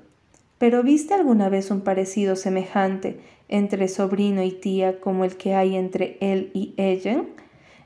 Pero 0.59 0.83
¿viste 0.83 1.15
alguna 1.15 1.49
vez 1.49 1.71
un 1.71 1.83
parecido 1.83 2.37
semejante 2.37 3.21
entre 3.49 3.89
sobrino 3.89 4.43
y 4.43 4.53
tía 4.53 5.01
como 5.01 5.25
el 5.25 5.37
que 5.37 5.55
hay 5.55 5.77
entre 5.77 6.19
él 6.21 6.51
y 6.53 6.75
ella? 6.77 7.25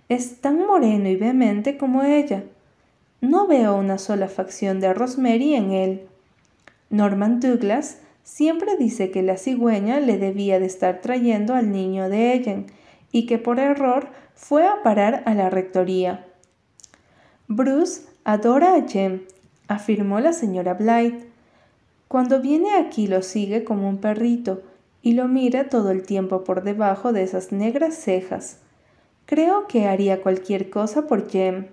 Es 0.09 0.41
tan 0.41 0.67
moreno 0.67 1.09
y 1.09 1.17
vehemente 1.17 1.77
como 1.77 2.03
ella. 2.03 2.45
No 3.21 3.47
veo 3.47 3.77
una 3.77 3.99
sola 3.99 4.29
facción 4.29 4.81
de 4.81 4.93
Rosemary 4.95 5.55
en 5.55 5.71
él. 5.73 6.03
Norman 6.91 7.41
Douglas 7.41 7.99
siempre 8.25 8.77
dice 8.77 9.11
que 9.11 9.23
la 9.23 9.37
cigüeña 9.37 10.01
le 10.01 10.19
debía 10.19 10.59
de 10.59 10.67
estar 10.67 11.01
trayendo 11.01 11.55
al 11.55 11.71
niño 11.71 12.09
de 12.09 12.35
Ellen 12.35 12.67
y 13.13 13.27
que 13.27 13.39
por 13.39 13.59
error 13.59 14.09
fue 14.35 14.67
a 14.67 14.83
parar 14.83 15.23
a 15.27 15.35
la 15.35 15.51
rectoría. 15.51 16.27
Bruce 17.49 18.03
adora 18.25 18.75
a 18.75 18.89
Jem, 18.89 19.23
afirmó 19.73 20.21
la 20.21 20.33
señora 20.33 20.75
Blythe. 20.75 21.27
Cuando 22.09 22.41
viene 22.41 22.75
aquí 22.77 23.07
lo 23.07 23.23
sigue 23.23 23.65
como 23.65 23.89
un 23.89 23.99
perrito 23.99 24.63
y 25.03 25.13
lo 25.13 25.29
mira 25.29 25.69
todo 25.69 25.91
el 25.91 26.03
tiempo 26.03 26.45
por 26.45 26.63
debajo 26.63 27.13
de 27.13 27.23
esas 27.23 27.53
negras 27.53 27.95
cejas. 27.95 28.59
Creo 29.27 29.67
que 29.67 29.87
haría 29.87 30.23
cualquier 30.23 30.71
cosa 30.71 31.07
por 31.07 31.31
Jem. 31.31 31.69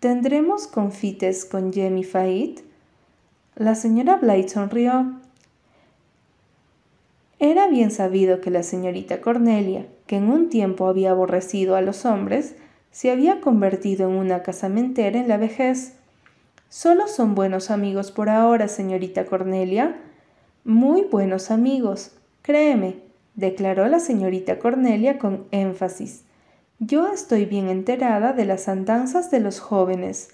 ¿Tendremos 0.00 0.66
confites 0.66 1.44
con 1.44 1.72
Jem 1.72 1.98
y? 1.98 2.54
La 3.56 3.74
señora 3.74 4.16
Blythe 4.16 4.48
sonrió. 4.48 5.20
Era 7.38 7.66
bien 7.68 7.90
sabido 7.90 8.40
que 8.40 8.50
la 8.50 8.62
señorita 8.62 9.20
Cornelia, 9.20 9.86
que 10.06 10.16
en 10.16 10.30
un 10.30 10.48
tiempo 10.48 10.86
había 10.86 11.10
aborrecido 11.10 11.76
a 11.76 11.80
los 11.80 12.04
hombres, 12.04 12.54
se 12.90 13.10
había 13.10 13.40
convertido 13.40 14.08
en 14.08 14.16
una 14.16 14.42
casamentera 14.42 15.18
en 15.18 15.28
la 15.28 15.36
vejez. 15.36 15.94
Solo 16.76 17.06
son 17.06 17.36
buenos 17.36 17.70
amigos 17.70 18.10
por 18.10 18.28
ahora, 18.28 18.66
señorita 18.66 19.26
Cornelia. 19.26 19.94
Muy 20.64 21.02
buenos 21.02 21.52
amigos, 21.52 22.10
créeme, 22.42 22.96
declaró 23.36 23.86
la 23.86 24.00
señorita 24.00 24.58
Cornelia 24.58 25.20
con 25.20 25.44
énfasis. 25.52 26.24
Yo 26.80 27.06
estoy 27.06 27.44
bien 27.44 27.68
enterada 27.68 28.32
de 28.32 28.44
las 28.44 28.66
andanzas 28.66 29.30
de 29.30 29.38
los 29.38 29.60
jóvenes. 29.60 30.30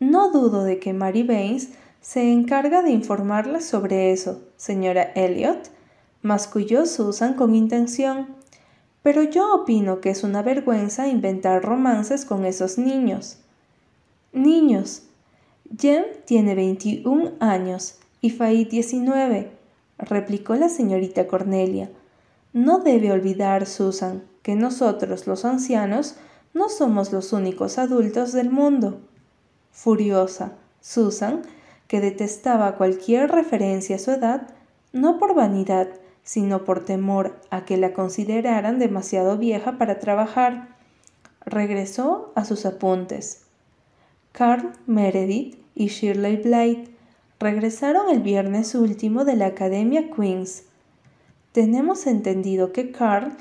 No 0.00 0.30
dudo 0.32 0.64
de 0.64 0.78
que 0.78 0.92
Mary 0.92 1.22
Baines 1.22 1.70
se 2.02 2.30
encarga 2.30 2.82
de 2.82 2.90
informarla 2.90 3.62
sobre 3.62 4.12
eso, 4.12 4.42
señora 4.58 5.12
Elliot, 5.14 5.70
masculló 6.20 6.84
Susan 6.84 7.32
con 7.32 7.54
intención. 7.54 8.36
Pero 9.02 9.22
yo 9.22 9.54
opino 9.54 10.02
que 10.02 10.10
es 10.10 10.24
una 10.24 10.42
vergüenza 10.42 11.08
inventar 11.08 11.62
romances 11.62 12.26
con 12.26 12.44
esos 12.44 12.76
niños. 12.76 13.38
Niños. 14.32 15.02
Jem 15.76 16.04
tiene 16.24 16.54
21 16.54 17.32
años 17.40 17.98
y 18.20 18.30
Faith 18.30 18.70
19, 18.70 19.50
replicó 19.98 20.54
la 20.54 20.68
señorita 20.68 21.26
Cornelia. 21.26 21.90
No 22.52 22.78
debe 22.78 23.10
olvidar, 23.10 23.66
Susan, 23.66 24.22
que 24.42 24.54
nosotros 24.54 25.26
los 25.26 25.44
ancianos 25.44 26.16
no 26.54 26.68
somos 26.68 27.12
los 27.12 27.32
únicos 27.32 27.78
adultos 27.78 28.32
del 28.32 28.50
mundo. 28.50 29.00
Furiosa, 29.72 30.52
Susan 30.80 31.42
que 31.90 32.00
detestaba 32.00 32.76
cualquier 32.76 33.32
referencia 33.32 33.96
a 33.96 33.98
su 33.98 34.12
edad, 34.12 34.54
no 34.92 35.18
por 35.18 35.34
vanidad, 35.34 35.88
sino 36.22 36.64
por 36.64 36.84
temor 36.84 37.40
a 37.50 37.64
que 37.64 37.76
la 37.76 37.92
consideraran 37.94 38.78
demasiado 38.78 39.36
vieja 39.38 39.76
para 39.76 39.98
trabajar. 39.98 40.76
Regresó 41.44 42.32
a 42.36 42.44
sus 42.44 42.64
apuntes. 42.64 43.49
Carl 44.32 44.72
Meredith 44.86 45.58
y 45.74 45.88
Shirley 45.88 46.36
Blythe 46.36 46.90
regresaron 47.38 48.10
el 48.10 48.20
viernes 48.20 48.74
último 48.74 49.24
de 49.24 49.36
la 49.36 49.46
Academia 49.46 50.10
Queens. 50.10 50.64
Tenemos 51.52 52.06
entendido 52.06 52.72
que 52.72 52.92
Carl 52.92 53.32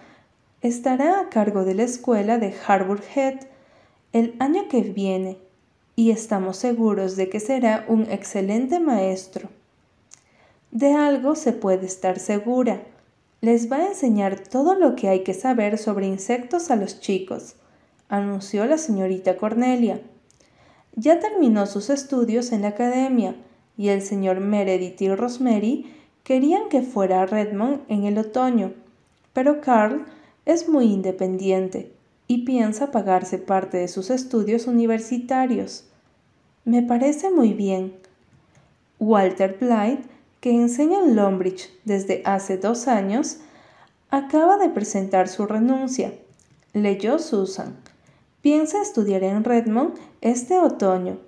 estará 0.61 1.19
a 1.19 1.29
cargo 1.29 1.63
de 1.63 1.75
la 1.75 1.83
escuela 1.83 2.37
de 2.37 2.53
Harbour 2.65 3.01
Head 3.15 3.41
el 4.13 4.35
año 4.39 4.67
que 4.67 4.81
viene 4.81 5.37
y 5.95 6.11
estamos 6.11 6.57
seguros 6.57 7.15
de 7.15 7.29
que 7.29 7.39
será 7.39 7.85
un 7.87 8.03
excelente 8.03 8.79
maestro. 8.79 9.49
De 10.71 10.93
algo 10.93 11.35
se 11.35 11.53
puede 11.53 11.85
estar 11.85 12.19
segura. 12.19 12.81
Les 13.41 13.71
va 13.71 13.77
a 13.77 13.87
enseñar 13.87 14.39
todo 14.39 14.75
lo 14.75 14.95
que 14.95 15.09
hay 15.09 15.23
que 15.23 15.33
saber 15.33 15.77
sobre 15.77 16.07
insectos 16.07 16.71
a 16.71 16.75
los 16.75 16.99
chicos, 16.99 17.55
anunció 18.07 18.65
la 18.65 18.77
señorita 18.77 19.37
Cornelia. 19.37 20.01
Ya 21.01 21.21
terminó 21.21 21.65
sus 21.65 21.89
estudios 21.89 22.51
en 22.51 22.63
la 22.63 22.69
academia 22.69 23.33
y 23.77 23.87
el 23.87 24.01
señor 24.01 24.41
Meredith 24.41 25.01
y 25.01 25.07
Rosemary 25.07 25.93
querían 26.25 26.67
que 26.67 26.81
fuera 26.81 27.21
a 27.21 27.25
Redmond 27.25 27.83
en 27.87 28.03
el 28.03 28.17
otoño, 28.17 28.73
pero 29.31 29.61
Carl 29.61 30.05
es 30.43 30.67
muy 30.67 30.91
independiente 30.91 31.93
y 32.27 32.39
piensa 32.39 32.91
pagarse 32.91 33.37
parte 33.37 33.77
de 33.77 33.87
sus 33.87 34.09
estudios 34.09 34.67
universitarios. 34.67 35.85
Me 36.65 36.83
parece 36.83 37.31
muy 37.31 37.53
bien. 37.53 37.93
Walter 38.99 39.55
Blythe, 39.57 40.03
que 40.41 40.51
enseña 40.51 40.99
en 40.99 41.15
Lombridge 41.15 41.69
desde 41.85 42.23
hace 42.25 42.57
dos 42.57 42.89
años, 42.89 43.37
acaba 44.09 44.57
de 44.57 44.67
presentar 44.67 45.29
su 45.29 45.45
renuncia. 45.45 46.13
Leyó 46.73 47.19
Susan. 47.19 47.77
Piensa 48.51 48.81
estudiar 48.81 49.23
en 49.23 49.43
Redmond 49.43 49.93
este 50.21 50.57
otoño. 50.57 51.19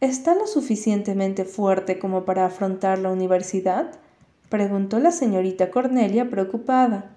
¿Está 0.00 0.34
lo 0.34 0.48
suficientemente 0.48 1.44
fuerte 1.44 2.00
como 2.00 2.24
para 2.24 2.46
afrontar 2.46 2.98
la 2.98 3.12
universidad? 3.12 3.92
preguntó 4.48 4.98
la 4.98 5.12
señorita 5.12 5.70
Cornelia 5.70 6.28
preocupada. 6.28 7.16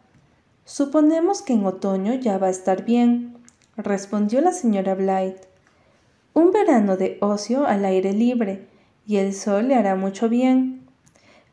Suponemos 0.63 1.41
que 1.41 1.53
en 1.53 1.65
otoño 1.65 2.13
ya 2.13 2.38
va 2.38 2.45
a 2.45 2.51
estar 2.51 2.85
bien, 2.85 3.35
respondió 3.77 4.41
la 4.41 4.51
señora 4.51 4.93
Blythe. 4.93 5.47
Un 6.35 6.51
verano 6.51 6.95
de 6.95 7.17
ocio 7.19 7.65
al 7.65 7.85
aire 7.85 8.13
libre, 8.13 8.67
y 9.07 9.17
el 9.17 9.33
sol 9.33 9.69
le 9.69 9.73
hará 9.73 9.95
mucho 9.95 10.29
bien. 10.29 10.83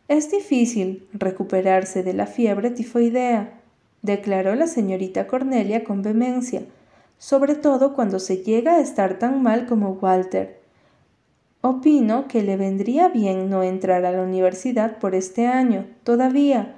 Es 0.08 0.30
difícil 0.30 1.08
recuperarse 1.14 2.02
de 2.02 2.12
la 2.12 2.26
fiebre 2.26 2.68
tifoidea, 2.68 3.62
declaró 4.02 4.54
la 4.56 4.66
señorita 4.66 5.26
Cornelia 5.26 5.84
con 5.84 6.02
vehemencia, 6.02 6.64
sobre 7.20 7.54
todo 7.54 7.94
cuando 7.94 8.18
se 8.18 8.38
llega 8.38 8.76
a 8.76 8.80
estar 8.80 9.20
tan 9.20 9.42
mal 9.42 9.66
como 9.66 9.90
Walter. 9.92 10.58
Opino 11.60 12.26
que 12.26 12.42
le 12.42 12.56
vendría 12.56 13.08
bien 13.08 13.50
no 13.50 13.62
entrar 13.62 14.06
a 14.06 14.10
la 14.10 14.22
universidad 14.22 14.96
por 14.98 15.14
este 15.14 15.46
año, 15.46 15.86
todavía. 16.02 16.74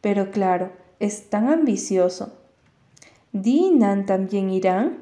Pero 0.00 0.30
claro, 0.30 0.70
es 1.00 1.28
tan 1.28 1.48
ambicioso. 1.48 2.32
¿Di 3.32 3.66
y 3.66 3.70
Nan 3.72 4.06
también 4.06 4.50
irán? 4.50 4.98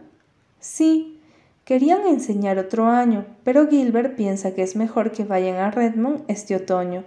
Sí, 0.59 1.21
Querían 1.65 2.07
enseñar 2.07 2.59
otro 2.59 2.89
año, 2.89 3.25
pero 3.43 3.69
Gilbert 3.69 4.17
piensa 4.17 4.55
que 4.55 4.63
es 4.63 4.77
mejor 4.77 5.13
que 5.13 5.25
vayan 5.25 5.57
a 5.57 5.71
Redmond 5.71 6.25
este 6.29 6.55
otoño. 6.55 7.05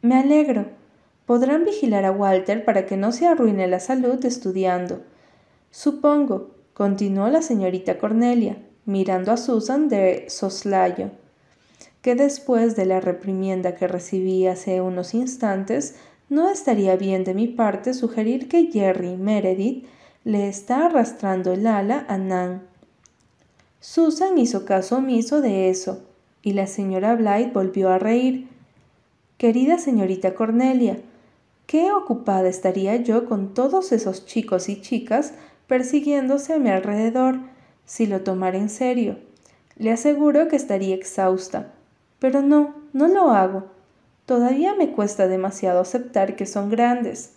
Me 0.00 0.16
alegro. 0.16 0.66
Podrán 1.26 1.64
vigilar 1.64 2.04
a 2.04 2.12
Walter 2.12 2.64
para 2.64 2.86
que 2.86 2.96
no 2.96 3.10
se 3.10 3.26
arruine 3.26 3.66
la 3.66 3.80
salud 3.80 4.24
estudiando. 4.24 5.00
Supongo, 5.72 6.53
continuó 6.74 7.28
la 7.28 7.40
señorita 7.40 7.98
Cornelia, 7.98 8.58
mirando 8.84 9.32
a 9.32 9.36
Susan 9.36 9.88
de 9.88 10.26
soslayo, 10.28 11.10
que 12.02 12.16
después 12.16 12.76
de 12.76 12.84
la 12.84 13.00
reprimienda 13.00 13.76
que 13.76 13.88
recibí 13.88 14.46
hace 14.46 14.80
unos 14.80 15.14
instantes, 15.14 15.94
no 16.28 16.50
estaría 16.50 16.96
bien 16.96 17.24
de 17.24 17.32
mi 17.32 17.46
parte 17.46 17.94
sugerir 17.94 18.48
que 18.48 18.70
Jerry 18.70 19.16
Meredith 19.16 19.86
le 20.24 20.48
está 20.48 20.86
arrastrando 20.86 21.52
el 21.52 21.66
ala 21.66 22.04
a 22.08 22.18
Nan. 22.18 22.62
Susan 23.80 24.36
hizo 24.38 24.64
caso 24.64 24.96
omiso 24.96 25.40
de 25.40 25.70
eso, 25.70 26.02
y 26.42 26.54
la 26.54 26.66
señora 26.66 27.14
Blythe 27.14 27.52
volvió 27.52 27.90
a 27.90 27.98
reír. 27.98 28.48
Querida 29.38 29.78
señorita 29.78 30.34
Cornelia, 30.34 30.98
qué 31.66 31.92
ocupada 31.92 32.48
estaría 32.48 32.96
yo 32.96 33.26
con 33.26 33.54
todos 33.54 33.92
esos 33.92 34.26
chicos 34.26 34.68
y 34.68 34.80
chicas 34.80 35.34
persiguiéndose 35.66 36.54
a 36.54 36.58
mi 36.58 36.70
alrededor, 36.70 37.40
si 37.84 38.06
lo 38.06 38.22
tomara 38.22 38.58
en 38.58 38.68
serio. 38.68 39.18
Le 39.76 39.92
aseguro 39.92 40.48
que 40.48 40.56
estaría 40.56 40.94
exhausta. 40.94 41.72
Pero 42.18 42.42
no, 42.42 42.74
no 42.92 43.08
lo 43.08 43.30
hago. 43.30 43.64
Todavía 44.26 44.74
me 44.74 44.92
cuesta 44.92 45.28
demasiado 45.28 45.80
aceptar 45.80 46.36
que 46.36 46.46
son 46.46 46.70
grandes. 46.70 47.34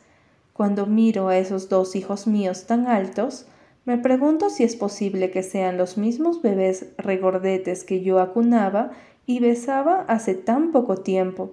Cuando 0.54 0.86
miro 0.86 1.28
a 1.28 1.38
esos 1.38 1.70
dos 1.70 1.96
hijos 1.96 2.28
míos 2.28 2.66
tan 2.66 2.88
altos, 2.88 3.48
me 3.86 3.98
pregunto 3.98 4.50
si 4.50 4.64
es 4.64 4.76
posible 4.76 5.32
que 5.32 5.44
sean 5.44 5.78
los 5.78 5.98
mismos 5.98 6.42
bebés 6.42 6.88
regordetes 6.98 7.84
que 7.84 8.02
yo 8.02 8.20
acunaba 8.20 8.92
y 9.26 9.40
besaba 9.40 10.06
hace 10.08 10.36
tan 10.36 10.72
poco 10.72 10.98
tiempo. 10.98 11.52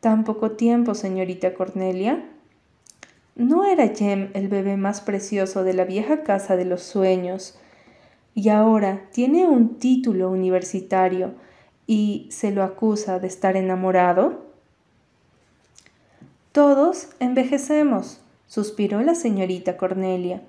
¿Tan 0.00 0.24
poco 0.24 0.52
tiempo, 0.52 0.94
señorita 0.94 1.54
Cornelia? 1.54 2.24
¿No 3.36 3.64
era 3.64 3.88
Jem 3.88 4.30
el 4.34 4.48
bebé 4.48 4.76
más 4.76 5.00
precioso 5.00 5.64
de 5.64 5.74
la 5.74 5.84
vieja 5.84 6.22
casa 6.22 6.56
de 6.56 6.64
los 6.64 6.82
sueños? 6.82 7.58
Y 8.34 8.48
ahora 8.48 9.02
tiene 9.12 9.46
un 9.46 9.78
título 9.78 10.30
universitario 10.30 11.34
y 11.86 12.28
se 12.30 12.52
lo 12.52 12.62
acusa 12.62 13.18
de 13.18 13.26
estar 13.26 13.56
enamorado. 13.56 14.44
Todos 16.52 17.08
envejecemos, 17.18 18.20
suspiró 18.46 19.02
la 19.02 19.16
señorita 19.16 19.76
Cornelia. 19.76 20.40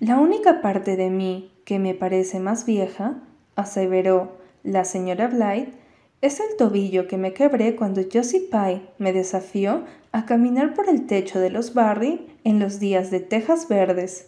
La 0.00 0.18
única 0.18 0.60
parte 0.60 0.96
de 0.96 1.10
mí 1.10 1.52
que 1.64 1.78
me 1.78 1.94
parece 1.94 2.40
más 2.40 2.66
vieja, 2.66 3.16
aseveró 3.54 4.32
la 4.64 4.84
señora 4.84 5.28
Blythe, 5.28 5.72
es 6.20 6.40
el 6.40 6.56
tobillo 6.56 7.06
que 7.06 7.16
me 7.16 7.32
quebré 7.32 7.76
cuando 7.76 8.02
Josie 8.12 8.48
Pye 8.50 8.80
me 8.98 9.12
desafió 9.12 9.84
a 10.18 10.26
caminar 10.26 10.74
por 10.74 10.88
el 10.88 11.06
techo 11.06 11.38
de 11.38 11.48
los 11.48 11.74
Barry 11.74 12.26
en 12.42 12.58
los 12.58 12.80
días 12.80 13.12
de 13.12 13.20
tejas 13.20 13.68
verdes. 13.68 14.26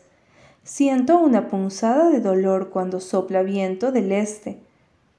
Siento 0.63 1.19
una 1.19 1.49
punzada 1.49 2.11
de 2.11 2.21
dolor 2.21 2.71
cuando 2.71 3.01
sopla 3.01 3.43
viento 3.43 3.91
del 3.91 4.13
este. 4.13 4.61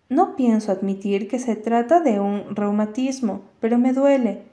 No 0.07 0.37
pienso 0.37 0.71
admitir 0.71 1.27
que 1.27 1.39
se 1.39 1.57
trata 1.57 1.99
de 1.99 2.21
un 2.21 2.55
reumatismo, 2.55 3.41
pero 3.59 3.77
me 3.77 3.91
duele. 3.91 4.43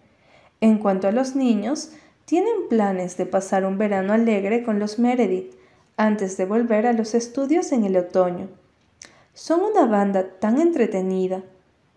En 0.61 0.79
cuanto 0.79 1.07
a 1.07 1.13
los 1.13 1.37
niños, 1.37 1.93
tienen 2.25 2.67
planes 2.69 3.17
de 3.17 3.25
pasar 3.25 3.65
un 3.65 3.79
verano 3.79 4.13
alegre 4.13 4.65
con 4.65 4.81
los 4.81 4.99
Meredith 4.99 5.55
antes 5.97 6.37
de 6.37 6.47
volver 6.47 6.89
a 6.89 6.95
los 6.95 7.15
estudios 7.15 7.71
en 7.71 7.85
el 7.85 7.97
otoño. 7.97 8.49
Son 9.35 9.61
una 9.61 9.87
banda 9.87 10.29
tan 10.41 10.61
entretenida. 10.61 11.45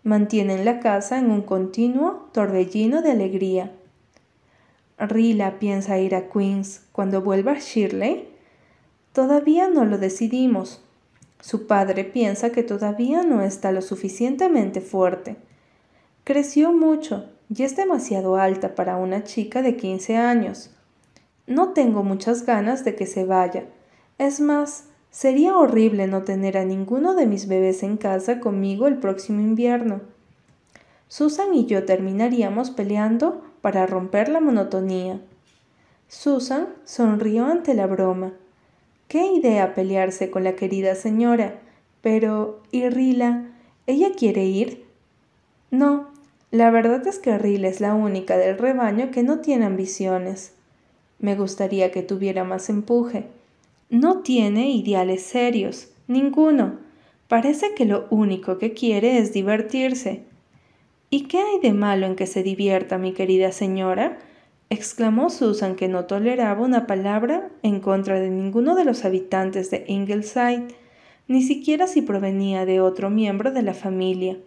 Mantienen 0.04 0.64
la 0.64 0.78
casa 0.78 1.18
en 1.18 1.32
un 1.32 1.42
continuo 1.42 2.28
torbellino 2.32 3.02
de 3.02 3.10
alegría. 3.10 3.72
Rila 5.06 5.58
piensa 5.58 5.98
ir 5.98 6.14
a 6.14 6.28
Queens 6.28 6.82
cuando 6.92 7.22
vuelva 7.22 7.52
a 7.52 7.58
Shirley. 7.58 8.28
Todavía 9.12 9.68
no 9.68 9.84
lo 9.84 9.98
decidimos. 9.98 10.82
Su 11.40 11.66
padre 11.66 12.04
piensa 12.04 12.50
que 12.50 12.62
todavía 12.62 13.22
no 13.22 13.42
está 13.42 13.72
lo 13.72 13.82
suficientemente 13.82 14.80
fuerte. 14.80 15.36
Creció 16.24 16.72
mucho 16.72 17.26
y 17.54 17.64
es 17.64 17.76
demasiado 17.76 18.36
alta 18.36 18.74
para 18.74 18.96
una 18.96 19.24
chica 19.24 19.60
de 19.60 19.76
15 19.76 20.16
años. 20.16 20.70
No 21.46 21.70
tengo 21.70 22.02
muchas 22.02 22.46
ganas 22.46 22.84
de 22.84 22.94
que 22.94 23.06
se 23.06 23.24
vaya 23.24 23.64
es 24.18 24.40
más, 24.40 24.84
sería 25.10 25.56
horrible 25.56 26.06
no 26.06 26.22
tener 26.22 26.56
a 26.56 26.64
ninguno 26.64 27.14
de 27.14 27.26
mis 27.26 27.48
bebés 27.48 27.82
en 27.82 27.96
casa 27.96 28.38
conmigo 28.38 28.86
el 28.86 28.98
próximo 28.98 29.40
invierno. 29.40 30.00
Susan 31.08 31.52
y 31.54 31.66
yo 31.66 31.84
terminaríamos 31.84 32.70
peleando 32.70 33.42
para 33.62 33.86
romper 33.86 34.28
la 34.28 34.40
monotonía. 34.40 35.20
Susan 36.08 36.68
sonrió 36.84 37.46
ante 37.46 37.72
la 37.72 37.86
broma. 37.86 38.34
Qué 39.08 39.24
idea 39.32 39.74
pelearse 39.74 40.30
con 40.30 40.44
la 40.44 40.54
querida 40.54 40.94
señora. 40.94 41.60
Pero, 42.02 42.60
¿y 42.70 42.88
Rila? 42.90 43.46
¿Ella 43.86 44.08
quiere 44.14 44.44
ir? 44.44 44.84
No, 45.70 46.10
la 46.50 46.70
verdad 46.70 47.06
es 47.06 47.18
que 47.18 47.38
Rila 47.38 47.68
es 47.68 47.80
la 47.80 47.94
única 47.94 48.36
del 48.36 48.58
rebaño 48.58 49.10
que 49.10 49.22
no 49.22 49.38
tiene 49.38 49.64
ambiciones. 49.64 50.52
Me 51.18 51.34
gustaría 51.36 51.90
que 51.90 52.02
tuviera 52.02 52.44
más 52.44 52.68
empuje 52.68 53.28
no 53.92 54.20
tiene 54.20 54.70
ideales 54.70 55.22
serios, 55.22 55.90
ninguno. 56.08 56.78
Parece 57.28 57.74
que 57.74 57.84
lo 57.84 58.06
único 58.08 58.56
que 58.56 58.72
quiere 58.72 59.18
es 59.18 59.34
divertirse. 59.34 60.22
¿Y 61.14 61.24
qué 61.24 61.40
hay 61.40 61.60
de 61.60 61.74
malo 61.74 62.06
en 62.06 62.16
que 62.16 62.26
se 62.26 62.42
divierta, 62.42 62.96
mi 62.96 63.12
querida 63.12 63.52
señora? 63.52 64.18
exclamó 64.70 65.28
Susan, 65.28 65.76
que 65.76 65.86
no 65.86 66.06
toleraba 66.06 66.62
una 66.62 66.86
palabra 66.86 67.50
en 67.62 67.80
contra 67.80 68.18
de 68.18 68.30
ninguno 68.30 68.74
de 68.74 68.86
los 68.86 69.04
habitantes 69.04 69.70
de 69.70 69.84
Ingleside, 69.88 70.68
ni 71.28 71.42
siquiera 71.42 71.86
si 71.86 72.00
provenía 72.00 72.64
de 72.64 72.80
otro 72.80 73.10
miembro 73.10 73.52
de 73.52 73.60
la 73.60 73.74
familia. 73.74 74.38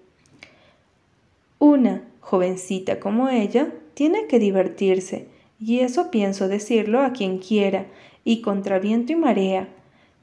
Una 1.60 2.02
jovencita 2.20 3.00
como 3.00 3.30
ella 3.30 3.72
tiene 3.94 4.26
que 4.26 4.40
divertirse, 4.40 5.28
y 5.60 5.82
eso 5.82 6.10
pienso 6.10 6.48
decirlo 6.48 7.02
a 7.02 7.14
quien 7.14 7.38
quiera, 7.38 7.86
y 8.24 8.42
contra 8.42 8.80
viento 8.80 9.14
y 9.14 9.18
marea. 9.18 9.70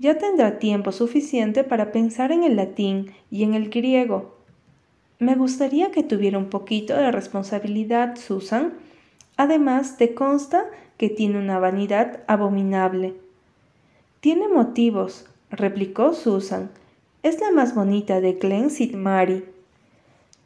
Ya 0.00 0.18
tendrá 0.18 0.58
tiempo 0.58 0.90
suficiente 0.90 1.62
para 1.62 1.92
pensar 1.92 2.32
en 2.32 2.42
el 2.42 2.56
latín 2.56 3.12
y 3.30 3.44
en 3.44 3.54
el 3.54 3.70
griego. 3.70 4.41
Me 5.22 5.36
gustaría 5.36 5.92
que 5.92 6.02
tuviera 6.02 6.36
un 6.36 6.50
poquito 6.50 6.96
de 6.96 7.12
responsabilidad, 7.12 8.16
Susan. 8.16 8.72
Además, 9.36 9.96
te 9.96 10.14
consta 10.14 10.64
que 10.96 11.10
tiene 11.10 11.38
una 11.38 11.60
vanidad 11.60 12.24
abominable. 12.26 13.14
Tiene 14.18 14.48
motivos, 14.48 15.26
replicó 15.48 16.12
Susan. 16.12 16.72
Es 17.22 17.40
la 17.40 17.52
más 17.52 17.72
bonita 17.72 18.20
de 18.20 18.32
Glen. 18.32 18.68
Mary. 18.94 19.44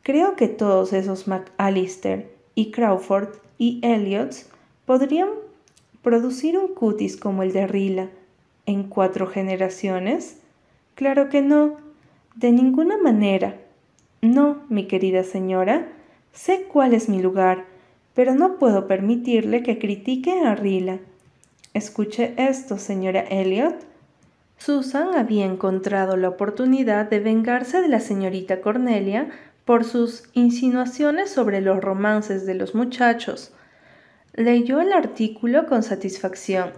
Creo 0.02 0.36
que 0.36 0.46
todos 0.46 0.92
esos 0.92 1.26
McAllister 1.26 2.30
y 2.54 2.70
Crawford 2.70 3.30
y 3.56 3.80
Elliots 3.80 4.50
podrían 4.84 5.30
producir 6.02 6.58
un 6.58 6.74
cutis 6.74 7.16
como 7.16 7.42
el 7.42 7.54
de 7.54 7.66
Rila 7.66 8.10
en 8.66 8.82
cuatro 8.82 9.26
generaciones. 9.26 10.36
Claro 10.96 11.30
que 11.30 11.40
no, 11.40 11.78
de 12.34 12.52
ninguna 12.52 12.98
manera. 12.98 13.62
No, 14.22 14.64
mi 14.68 14.86
querida 14.86 15.22
señora, 15.24 15.88
sé 16.32 16.64
cuál 16.64 16.94
es 16.94 17.08
mi 17.08 17.20
lugar, 17.20 17.64
pero 18.14 18.34
no 18.34 18.58
puedo 18.58 18.86
permitirle 18.86 19.62
que 19.62 19.78
critique 19.78 20.40
a 20.40 20.54
Rila. 20.54 20.98
Escuche 21.74 22.34
esto, 22.38 22.78
señora 22.78 23.20
Elliot. 23.20 23.76
Susan 24.58 25.14
había 25.14 25.44
encontrado 25.44 26.16
la 26.16 26.30
oportunidad 26.30 27.10
de 27.10 27.20
vengarse 27.20 27.82
de 27.82 27.88
la 27.88 28.00
señorita 28.00 28.62
Cornelia 28.62 29.28
por 29.66 29.84
sus 29.84 30.24
insinuaciones 30.32 31.30
sobre 31.30 31.60
los 31.60 31.80
romances 31.80 32.46
de 32.46 32.54
los 32.54 32.74
muchachos. 32.74 33.52
Leyó 34.32 34.80
el 34.80 34.92
artículo 34.92 35.66
con 35.66 35.82
satisfacción. 35.82 36.70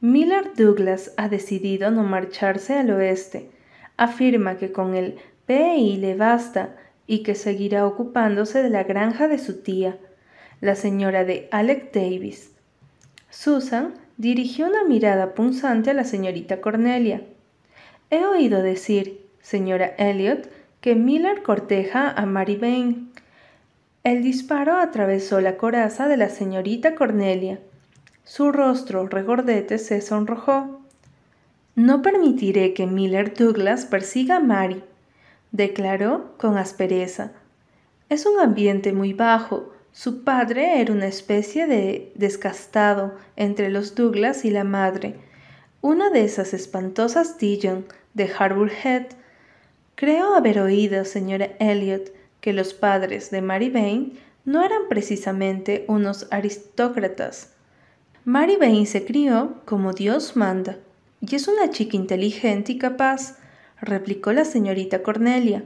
Miller 0.00 0.52
Douglas 0.56 1.12
ha 1.18 1.28
decidido 1.28 1.90
no 1.90 2.02
marcharse 2.02 2.78
al 2.78 2.90
oeste. 2.90 3.50
Afirma 3.98 4.56
que 4.56 4.72
con 4.72 4.94
el 4.94 5.18
PI 5.50 5.96
le 5.96 6.14
basta 6.14 6.76
y 7.08 7.24
que 7.24 7.34
seguirá 7.34 7.84
ocupándose 7.84 8.62
de 8.62 8.70
la 8.70 8.84
granja 8.84 9.26
de 9.26 9.36
su 9.36 9.62
tía, 9.62 9.96
la 10.60 10.76
señora 10.76 11.24
de 11.24 11.48
Alec 11.50 11.92
Davis. 11.92 12.52
Susan 13.30 13.94
dirigió 14.16 14.68
una 14.68 14.84
mirada 14.84 15.34
punzante 15.34 15.90
a 15.90 15.94
la 15.94 16.04
señorita 16.04 16.60
Cornelia. 16.60 17.22
He 18.10 18.24
oído 18.24 18.62
decir, 18.62 19.26
señora 19.42 19.92
Elliot, 19.98 20.48
que 20.80 20.94
Miller 20.94 21.42
corteja 21.42 22.08
a 22.08 22.26
Mary 22.26 22.54
Bain. 22.54 23.10
El 24.04 24.22
disparo 24.22 24.76
atravesó 24.76 25.40
la 25.40 25.56
coraza 25.56 26.06
de 26.06 26.16
la 26.16 26.28
señorita 26.28 26.94
Cornelia. 26.94 27.58
Su 28.22 28.52
rostro 28.52 29.08
regordete 29.08 29.78
se 29.78 30.00
sonrojó. 30.00 30.80
No 31.74 32.02
permitiré 32.02 32.72
que 32.72 32.86
Miller 32.86 33.34
Douglas 33.34 33.84
persiga 33.84 34.36
a 34.36 34.40
Mary, 34.40 34.84
declaró 35.52 36.34
con 36.38 36.56
aspereza. 36.56 37.32
Es 38.08 38.26
un 38.26 38.40
ambiente 38.40 38.92
muy 38.92 39.12
bajo. 39.12 39.72
Su 39.92 40.24
padre 40.24 40.80
era 40.80 40.92
una 40.92 41.06
especie 41.06 41.66
de 41.66 42.12
descastado 42.14 43.16
entre 43.36 43.70
los 43.70 43.94
Douglas 43.94 44.44
y 44.44 44.50
la 44.50 44.64
madre, 44.64 45.16
una 45.80 46.10
de 46.10 46.24
esas 46.24 46.54
espantosas 46.54 47.38
Dillon 47.38 47.86
de 48.14 48.30
Harbour 48.38 48.70
Head 48.70 49.06
Creo 50.00 50.34
haber 50.34 50.60
oído, 50.60 51.04
señora 51.04 51.50
Elliot, 51.58 52.10
que 52.40 52.54
los 52.54 52.72
padres 52.72 53.30
de 53.30 53.42
Mary 53.42 53.68
Bain 53.68 54.18
no 54.46 54.64
eran 54.64 54.88
precisamente 54.88 55.84
unos 55.88 56.26
aristócratas. 56.30 57.52
Mary 58.24 58.56
Bain 58.56 58.86
se 58.86 59.04
crió 59.04 59.60
como 59.66 59.92
Dios 59.92 60.36
manda, 60.36 60.78
y 61.20 61.34
es 61.34 61.48
una 61.48 61.68
chica 61.68 61.98
inteligente 61.98 62.72
y 62.72 62.78
capaz, 62.78 63.36
replicó 63.80 64.32
la 64.32 64.44
señorita 64.44 65.02
Cornelia. 65.02 65.64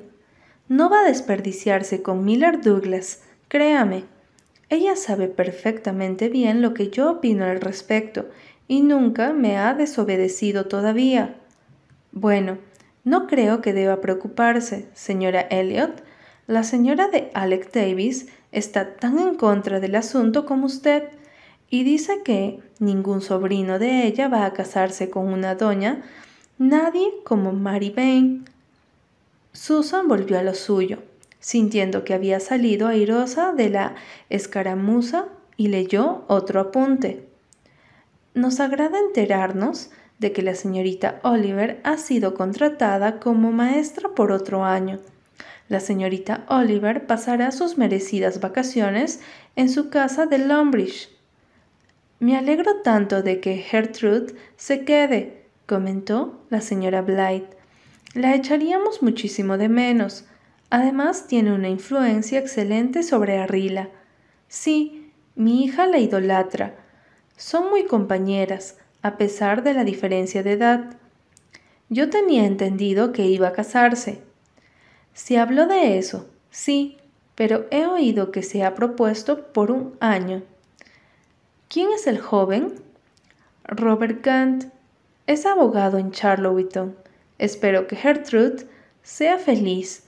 No 0.68 0.88
va 0.88 1.00
a 1.00 1.04
desperdiciarse 1.04 2.02
con 2.02 2.24
Miller 2.24 2.60
Douglas, 2.60 3.22
créame. 3.48 4.04
Ella 4.68 4.96
sabe 4.96 5.28
perfectamente 5.28 6.28
bien 6.28 6.62
lo 6.62 6.74
que 6.74 6.90
yo 6.90 7.10
opino 7.10 7.44
al 7.44 7.60
respecto, 7.60 8.28
y 8.66 8.80
nunca 8.80 9.32
me 9.32 9.58
ha 9.58 9.74
desobedecido 9.74 10.66
todavía. 10.66 11.36
Bueno, 12.12 12.58
no 13.04 13.26
creo 13.26 13.60
que 13.60 13.74
deba 13.74 14.00
preocuparse, 14.00 14.88
señora 14.94 15.42
Elliot. 15.42 16.02
La 16.46 16.62
señora 16.62 17.08
de 17.08 17.30
Alec 17.34 17.70
Davis 17.72 18.28
está 18.52 18.96
tan 18.96 19.18
en 19.18 19.34
contra 19.34 19.80
del 19.80 19.94
asunto 19.94 20.46
como 20.46 20.66
usted 20.66 21.04
y 21.68 21.84
dice 21.84 22.22
que 22.24 22.60
ningún 22.78 23.20
sobrino 23.20 23.78
de 23.78 24.06
ella 24.06 24.28
va 24.28 24.46
a 24.46 24.52
casarse 24.52 25.10
con 25.10 25.32
una 25.32 25.54
doña, 25.54 26.02
nadie 26.58 27.08
como 27.24 27.52
Mary 27.52 27.90
Bain. 27.90 28.44
Susan 29.52 30.08
volvió 30.08 30.38
a 30.38 30.42
lo 30.42 30.54
suyo, 30.54 31.02
sintiendo 31.40 32.04
que 32.04 32.14
había 32.14 32.40
salido 32.40 32.88
airosa 32.88 33.52
de 33.52 33.70
la 33.70 33.94
escaramuza 34.30 35.26
y 35.56 35.68
leyó 35.68 36.24
otro 36.28 36.60
apunte. 36.60 37.28
Nos 38.34 38.60
agrada 38.60 38.98
enterarnos 38.98 39.90
de 40.18 40.32
que 40.32 40.42
la 40.42 40.54
señorita 40.54 41.20
Oliver 41.22 41.80
ha 41.84 41.98
sido 41.98 42.34
contratada 42.34 43.20
como 43.20 43.52
maestra 43.52 44.10
por 44.10 44.32
otro 44.32 44.64
año. 44.64 45.00
La 45.68 45.80
señorita 45.80 46.44
Oliver 46.48 47.06
pasará 47.06 47.50
sus 47.52 47.78
merecidas 47.78 48.40
vacaciones 48.40 49.20
en 49.56 49.68
su 49.68 49.88
casa 49.88 50.26
de 50.26 50.38
Lombridge. 50.38 51.08
Me 52.20 52.36
alegro 52.36 52.82
tanto 52.82 53.22
de 53.22 53.40
que 53.40 53.56
Gertrude 53.58 54.34
se 54.56 54.84
quede, 54.84 55.43
comentó 55.66 56.40
la 56.50 56.60
señora 56.60 57.02
Blythe. 57.02 57.56
La 58.14 58.34
echaríamos 58.34 59.02
muchísimo 59.02 59.58
de 59.58 59.68
menos. 59.68 60.24
Además 60.70 61.26
tiene 61.26 61.52
una 61.52 61.68
influencia 61.68 62.38
excelente 62.38 63.02
sobre 63.02 63.38
Arrila. 63.38 63.88
Sí, 64.48 65.12
mi 65.34 65.64
hija 65.64 65.86
la 65.86 65.98
idolatra. 65.98 66.76
Son 67.36 67.70
muy 67.70 67.84
compañeras 67.84 68.76
a 69.02 69.16
pesar 69.16 69.62
de 69.62 69.74
la 69.74 69.84
diferencia 69.84 70.42
de 70.42 70.52
edad. 70.52 70.96
Yo 71.88 72.08
tenía 72.08 72.46
entendido 72.46 73.12
que 73.12 73.26
iba 73.26 73.48
a 73.48 73.52
casarse. 73.52 74.22
Se 75.12 75.38
habló 75.38 75.66
de 75.66 75.98
eso, 75.98 76.28
sí, 76.50 76.98
pero 77.34 77.66
he 77.70 77.86
oído 77.86 78.30
que 78.30 78.42
se 78.42 78.64
ha 78.64 78.74
propuesto 78.74 79.52
por 79.52 79.70
un 79.70 79.96
año. 80.00 80.42
¿Quién 81.68 81.90
es 81.92 82.06
el 82.06 82.18
joven? 82.20 82.74
Robert 83.64 84.24
Gant. 84.24 84.73
Es 85.26 85.46
abogado 85.46 85.96
en 85.96 86.10
Charlottetown. 86.10 86.94
Espero 87.38 87.86
que 87.86 87.96
Gertrude 87.96 88.66
sea 89.02 89.38
feliz. 89.38 90.04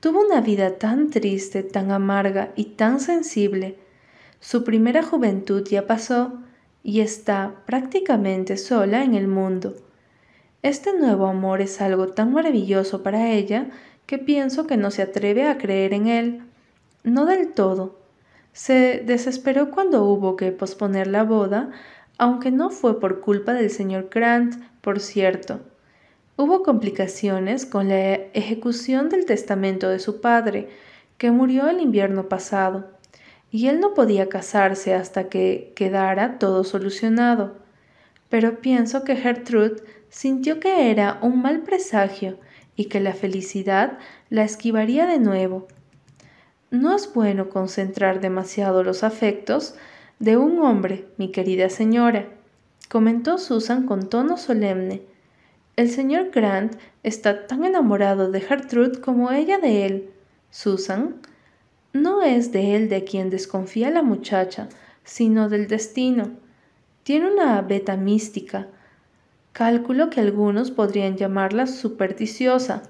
Tuvo 0.00 0.20
una 0.20 0.40
vida 0.40 0.78
tan 0.78 1.10
triste, 1.10 1.62
tan 1.62 1.92
amarga 1.92 2.52
y 2.56 2.64
tan 2.64 2.98
sensible. 2.98 3.76
Su 4.40 4.64
primera 4.64 5.04
juventud 5.04 5.64
ya 5.68 5.86
pasó 5.86 6.40
y 6.82 7.00
está 7.00 7.54
prácticamente 7.66 8.56
sola 8.56 9.04
en 9.04 9.14
el 9.14 9.28
mundo. 9.28 9.76
Este 10.62 10.92
nuevo 10.92 11.28
amor 11.28 11.60
es 11.60 11.80
algo 11.80 12.08
tan 12.08 12.32
maravilloso 12.32 13.04
para 13.04 13.30
ella 13.30 13.70
que 14.06 14.18
pienso 14.18 14.66
que 14.66 14.76
no 14.76 14.90
se 14.90 15.02
atreve 15.02 15.46
a 15.46 15.56
creer 15.56 15.94
en 15.94 16.08
él. 16.08 16.42
No 17.04 17.26
del 17.26 17.52
todo. 17.52 18.00
Se 18.52 19.04
desesperó 19.06 19.70
cuando 19.70 20.02
hubo 20.02 20.34
que 20.34 20.50
posponer 20.50 21.06
la 21.06 21.22
boda, 21.22 21.70
aunque 22.18 22.50
no 22.50 22.70
fue 22.70 23.00
por 23.00 23.20
culpa 23.20 23.54
del 23.54 23.70
señor 23.70 24.10
Grant, 24.12 24.56
por 24.80 25.00
cierto. 25.00 25.60
Hubo 26.36 26.62
complicaciones 26.62 27.64
con 27.64 27.88
la 27.88 28.14
ejecución 28.34 29.08
del 29.08 29.24
testamento 29.24 29.88
de 29.88 29.98
su 29.98 30.20
padre, 30.20 30.68
que 31.16 31.30
murió 31.30 31.68
el 31.68 31.80
invierno 31.80 32.28
pasado 32.28 32.98
y 33.50 33.68
él 33.68 33.80
no 33.80 33.94
podía 33.94 34.28
casarse 34.28 34.94
hasta 34.94 35.28
que 35.28 35.72
quedara 35.74 36.38
todo 36.38 36.64
solucionado. 36.64 37.56
Pero 38.28 38.60
pienso 38.60 39.04
que 39.04 39.16
Gertrude 39.16 39.82
sintió 40.10 40.60
que 40.60 40.90
era 40.90 41.18
un 41.22 41.40
mal 41.40 41.62
presagio 41.62 42.38
y 42.76 42.86
que 42.86 43.00
la 43.00 43.14
felicidad 43.14 43.98
la 44.28 44.44
esquivaría 44.44 45.06
de 45.06 45.18
nuevo. 45.18 45.66
No 46.70 46.94
es 46.94 47.12
bueno 47.12 47.48
concentrar 47.48 48.20
demasiado 48.20 48.84
los 48.84 49.02
afectos 49.02 49.74
de 50.18 50.36
un 50.36 50.58
hombre, 50.60 51.06
mi 51.16 51.30
querida 51.30 51.70
señora, 51.70 52.26
comentó 52.88 53.38
Susan 53.38 53.86
con 53.86 54.08
tono 54.08 54.36
solemne. 54.36 55.02
El 55.76 55.90
señor 55.90 56.30
Grant 56.32 56.74
está 57.04 57.46
tan 57.46 57.64
enamorado 57.64 58.32
de 58.32 58.40
Gertrude 58.40 59.00
como 59.00 59.30
ella 59.30 59.58
de 59.58 59.86
él. 59.86 60.10
Susan, 60.50 61.16
no 61.92 62.22
es 62.22 62.50
de 62.50 62.74
él 62.74 62.88
de 62.88 63.04
quien 63.04 63.30
desconfía 63.30 63.90
la 63.90 64.02
muchacha, 64.02 64.68
sino 65.04 65.48
del 65.48 65.68
destino. 65.68 66.30
Tiene 67.04 67.30
una 67.30 67.62
beta 67.62 67.96
mística. 67.96 68.66
Cálculo 69.52 70.10
que 70.10 70.20
algunos 70.20 70.72
podrían 70.72 71.16
llamarla 71.16 71.68
supersticiosa. 71.68 72.82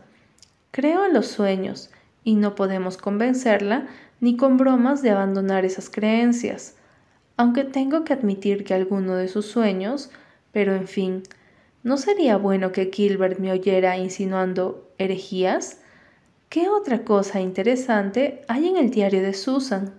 Creo 0.71 1.05
en 1.05 1.13
los 1.13 1.27
sueños, 1.27 1.91
y 2.25 2.37
no 2.37 2.55
podemos 2.55 2.97
convencerla 2.97 3.87
ni 4.21 4.37
con 4.37 4.57
bromas 4.57 5.03
de 5.03 5.11
abandonar 5.11 5.65
esas 5.65 5.91
creencias, 5.91 6.78
aunque 7.39 7.63
tengo 7.63 8.05
que 8.05 8.13
admitir 8.13 8.65
que 8.65 8.75
alguno 8.75 9.15
de 9.15 9.29
sus 9.29 9.47
sueños, 9.47 10.11
pero 10.53 10.75
en 10.75 10.89
fin, 10.89 11.23
¿no 11.85 11.97
sería 11.97 12.37
bueno 12.37 12.73
que 12.73 12.91
Gilbert 12.93 13.39
me 13.39 13.53
oyera 13.53 13.97
insinuando 13.97 14.91
herejías? 14.99 15.79
¿Qué 16.49 16.69
otra 16.69 17.05
cosa 17.05 17.41
interesante 17.41 18.43
hay 18.49 18.67
en 18.67 18.77
el 18.77 18.91
diario 18.91 19.23
de 19.23 19.35
Susan? 19.35 19.95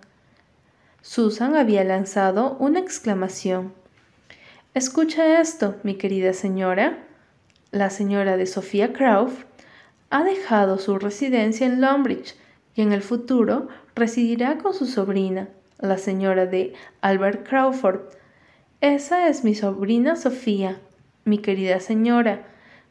Susan 1.02 1.56
había 1.56 1.86
lanzado 1.86 2.58
una 2.60 2.80
exclamación. 2.80 3.74
Escucha 4.74 5.40
esto, 5.40 5.76
mi 5.84 5.96
querida 5.96 6.34
señora. 6.34 7.06
La 7.72 7.90
señora 7.90 8.36
de 8.36 8.48
Sofía 8.48 8.92
Crawford 8.92 9.46
ha 10.10 10.26
dejado 10.26 10.78
su 10.78 11.00
residencia 11.00 11.66
en 11.66 11.80
Lombridge 11.80 12.36
y 12.76 12.82
en 12.82 12.92
el 12.92 13.02
futuro 13.02 13.70
residirá 13.96 14.58
con 14.58 14.74
su 14.74 14.86
sobrina, 14.86 15.48
la 15.80 15.98
señora 15.98 16.46
de 16.46 16.74
Albert 17.02 17.48
Crawford. 17.48 18.02
Esa 18.82 19.28
es 19.28 19.44
mi 19.44 19.56
sobrina 19.56 20.16
Sofía, 20.16 20.80
mi 21.26 21.40
querida 21.40 21.80
señora. 21.80 22.46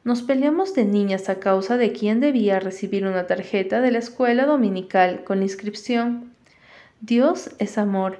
Nos 0.04 0.22
peleamos 0.22 0.74
de 0.74 0.84
niñas 0.84 1.28
a 1.28 1.38
causa 1.38 1.76
de 1.76 1.92
quién 1.92 2.20
debía 2.20 2.60
recibir 2.60 3.06
una 3.06 3.26
tarjeta 3.26 3.80
de 3.80 3.90
la 3.90 3.98
escuela 3.98 4.46
dominical 4.46 5.24
con 5.24 5.42
inscripción 5.42 6.32
Dios 7.00 7.50
es 7.60 7.78
amor, 7.78 8.18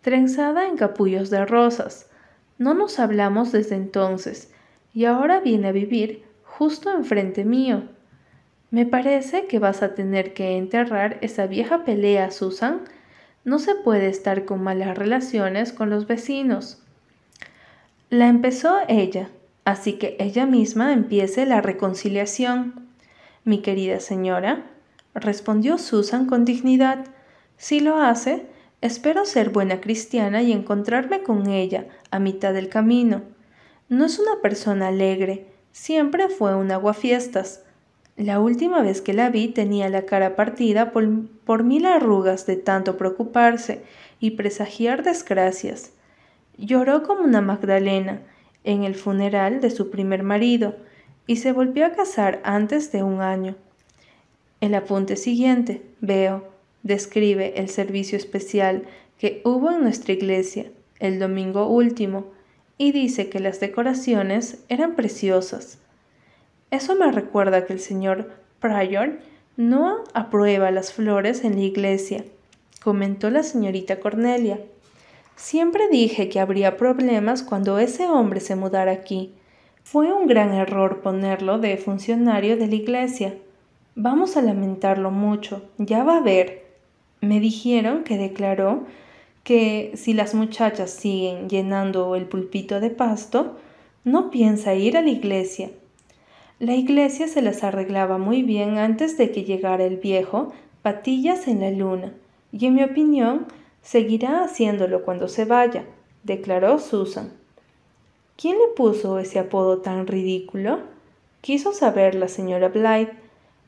trenzada 0.00 0.66
en 0.66 0.76
capullos 0.76 1.30
de 1.30 1.46
rosas. 1.46 2.10
No 2.58 2.74
nos 2.74 2.98
hablamos 2.98 3.52
desde 3.52 3.76
entonces, 3.76 4.52
y 4.92 5.04
ahora 5.04 5.38
viene 5.38 5.68
a 5.68 5.72
vivir 5.72 6.24
justo 6.42 6.92
enfrente 6.92 7.44
mío. 7.44 7.84
Me 8.72 8.86
parece 8.86 9.46
que 9.46 9.60
vas 9.60 9.84
a 9.84 9.94
tener 9.94 10.34
que 10.34 10.56
enterrar 10.56 11.18
esa 11.20 11.46
vieja 11.46 11.84
pelea, 11.84 12.32
Susan. 12.32 12.80
No 13.48 13.58
se 13.58 13.74
puede 13.74 14.08
estar 14.08 14.44
con 14.44 14.62
malas 14.62 14.98
relaciones 14.98 15.72
con 15.72 15.88
los 15.88 16.06
vecinos. 16.06 16.82
La 18.10 18.28
empezó 18.28 18.76
ella, 18.88 19.30
así 19.64 19.94
que 19.94 20.18
ella 20.20 20.44
misma 20.44 20.92
empiece 20.92 21.46
la 21.46 21.62
reconciliación. 21.62 22.90
Mi 23.44 23.62
querida 23.62 24.00
señora, 24.00 24.66
respondió 25.14 25.78
Susan 25.78 26.26
con 26.26 26.44
dignidad, 26.44 27.06
si 27.56 27.80
lo 27.80 27.96
hace, 27.96 28.44
espero 28.82 29.24
ser 29.24 29.48
buena 29.48 29.80
cristiana 29.80 30.42
y 30.42 30.52
encontrarme 30.52 31.22
con 31.22 31.48
ella 31.48 31.86
a 32.10 32.18
mitad 32.18 32.52
del 32.52 32.68
camino. 32.68 33.22
No 33.88 34.04
es 34.04 34.18
una 34.18 34.42
persona 34.42 34.88
alegre, 34.88 35.46
siempre 35.72 36.28
fue 36.28 36.54
un 36.54 36.70
aguafiestas. 36.70 37.62
La 38.18 38.40
última 38.40 38.82
vez 38.82 39.00
que 39.00 39.12
la 39.12 39.30
vi 39.30 39.46
tenía 39.46 39.88
la 39.88 40.02
cara 40.02 40.34
partida 40.34 40.90
por, 40.90 41.08
por 41.44 41.62
mil 41.62 41.86
arrugas 41.86 42.46
de 42.46 42.56
tanto 42.56 42.96
preocuparse 42.96 43.82
y 44.18 44.32
presagiar 44.32 45.04
desgracias. 45.04 45.92
Lloró 46.56 47.04
como 47.04 47.22
una 47.22 47.40
Magdalena 47.40 48.20
en 48.64 48.82
el 48.82 48.96
funeral 48.96 49.60
de 49.60 49.70
su 49.70 49.90
primer 49.90 50.24
marido 50.24 50.74
y 51.28 51.36
se 51.36 51.52
volvió 51.52 51.86
a 51.86 51.92
casar 51.92 52.40
antes 52.42 52.90
de 52.90 53.04
un 53.04 53.20
año. 53.20 53.54
El 54.60 54.74
apunte 54.74 55.14
siguiente, 55.14 55.82
veo, 56.00 56.48
describe 56.82 57.60
el 57.60 57.68
servicio 57.68 58.18
especial 58.18 58.82
que 59.18 59.42
hubo 59.44 59.70
en 59.70 59.84
nuestra 59.84 60.12
iglesia 60.12 60.72
el 60.98 61.20
domingo 61.20 61.68
último 61.68 62.26
y 62.78 62.90
dice 62.90 63.28
que 63.28 63.38
las 63.38 63.60
decoraciones 63.60 64.58
eran 64.68 64.96
preciosas. 64.96 65.78
Eso 66.70 66.94
me 66.94 67.10
recuerda 67.10 67.64
que 67.64 67.72
el 67.72 67.80
señor 67.80 68.30
Pryor 68.60 69.18
no 69.56 70.04
aprueba 70.14 70.70
las 70.70 70.92
flores 70.92 71.44
en 71.44 71.56
la 71.56 71.62
iglesia, 71.62 72.24
comentó 72.82 73.30
la 73.30 73.42
señorita 73.42 74.00
Cornelia. 74.00 74.60
Siempre 75.34 75.88
dije 75.88 76.28
que 76.28 76.40
habría 76.40 76.76
problemas 76.76 77.42
cuando 77.42 77.78
ese 77.78 78.06
hombre 78.06 78.40
se 78.40 78.56
mudara 78.56 78.92
aquí. 78.92 79.34
Fue 79.82 80.12
un 80.12 80.26
gran 80.26 80.52
error 80.52 81.00
ponerlo 81.00 81.58
de 81.58 81.76
funcionario 81.78 82.56
de 82.56 82.66
la 82.66 82.74
iglesia. 82.74 83.34
Vamos 83.94 84.36
a 84.36 84.42
lamentarlo 84.42 85.10
mucho, 85.10 85.62
ya 85.78 86.04
va 86.04 86.18
a 86.18 86.22
ver. 86.22 86.66
Me 87.20 87.40
dijeron 87.40 88.04
que 88.04 88.18
declaró 88.18 88.84
que 89.42 89.92
si 89.94 90.12
las 90.12 90.34
muchachas 90.34 90.90
siguen 90.90 91.48
llenando 91.48 92.14
el 92.14 92.26
pulpito 92.26 92.80
de 92.80 92.90
pasto, 92.90 93.56
no 94.04 94.30
piensa 94.30 94.74
ir 94.74 94.96
a 94.96 95.02
la 95.02 95.10
iglesia. 95.10 95.70
La 96.60 96.74
iglesia 96.74 97.28
se 97.28 97.40
las 97.40 97.62
arreglaba 97.62 98.18
muy 98.18 98.42
bien 98.42 98.78
antes 98.78 99.16
de 99.16 99.30
que 99.30 99.44
llegara 99.44 99.84
el 99.84 99.96
viejo 99.96 100.52
patillas 100.82 101.46
en 101.46 101.60
la 101.60 101.70
luna, 101.70 102.12
y 102.50 102.66
en 102.66 102.74
mi 102.74 102.82
opinión 102.82 103.46
seguirá 103.82 104.42
haciéndolo 104.42 105.04
cuando 105.04 105.28
se 105.28 105.44
vaya, 105.44 105.84
declaró 106.24 106.80
Susan. 106.80 107.32
¿Quién 108.36 108.56
le 108.58 108.74
puso 108.74 109.18
ese 109.18 109.38
apodo 109.38 109.78
tan 109.78 110.06
ridículo? 110.06 110.80
Quiso 111.42 111.72
saber 111.72 112.16
la 112.16 112.26
señora 112.26 112.68
Blythe, 112.68 113.12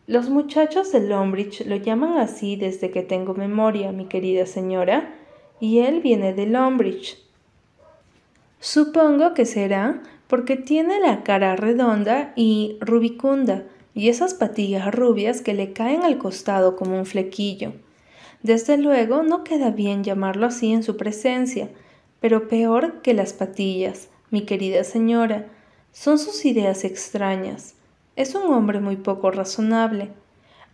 los 0.08 0.28
muchachos 0.28 0.90
de 0.90 1.00
Lombridge 1.00 1.64
lo 1.66 1.76
llaman 1.76 2.18
así 2.18 2.56
desde 2.56 2.90
que 2.90 3.02
tengo 3.02 3.34
memoria, 3.34 3.92
mi 3.92 4.06
querida 4.06 4.46
señora, 4.46 5.14
y 5.60 5.78
él 5.78 6.00
viene 6.00 6.32
de 6.34 6.46
Lombridge. 6.46 7.18
Supongo 8.58 9.34
que 9.34 9.46
será 9.46 10.02
porque 10.30 10.56
tiene 10.56 11.00
la 11.00 11.24
cara 11.24 11.56
redonda 11.56 12.32
y 12.36 12.78
rubicunda, 12.80 13.64
y 13.94 14.10
esas 14.10 14.32
patillas 14.32 14.94
rubias 14.94 15.42
que 15.42 15.54
le 15.54 15.72
caen 15.72 16.04
al 16.04 16.18
costado 16.18 16.76
como 16.76 16.96
un 16.96 17.04
flequillo. 17.04 17.72
Desde 18.44 18.78
luego 18.78 19.24
no 19.24 19.42
queda 19.42 19.72
bien 19.72 20.04
llamarlo 20.04 20.46
así 20.46 20.72
en 20.72 20.84
su 20.84 20.96
presencia, 20.96 21.68
pero 22.20 22.46
peor 22.46 23.02
que 23.02 23.12
las 23.12 23.32
patillas, 23.32 24.08
mi 24.30 24.42
querida 24.42 24.84
señora, 24.84 25.48
son 25.90 26.16
sus 26.16 26.44
ideas 26.44 26.84
extrañas. 26.84 27.74
Es 28.14 28.36
un 28.36 28.52
hombre 28.52 28.78
muy 28.78 28.96
poco 28.96 29.32
razonable. 29.32 30.10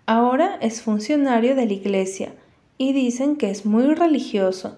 Ahora 0.04 0.58
es 0.60 0.82
funcionario 0.82 1.56
de 1.56 1.64
la 1.64 1.72
iglesia 1.72 2.34
y 2.76 2.92
dicen 2.92 3.36
que 3.36 3.50
es 3.50 3.64
muy 3.64 3.94
religioso, 3.94 4.76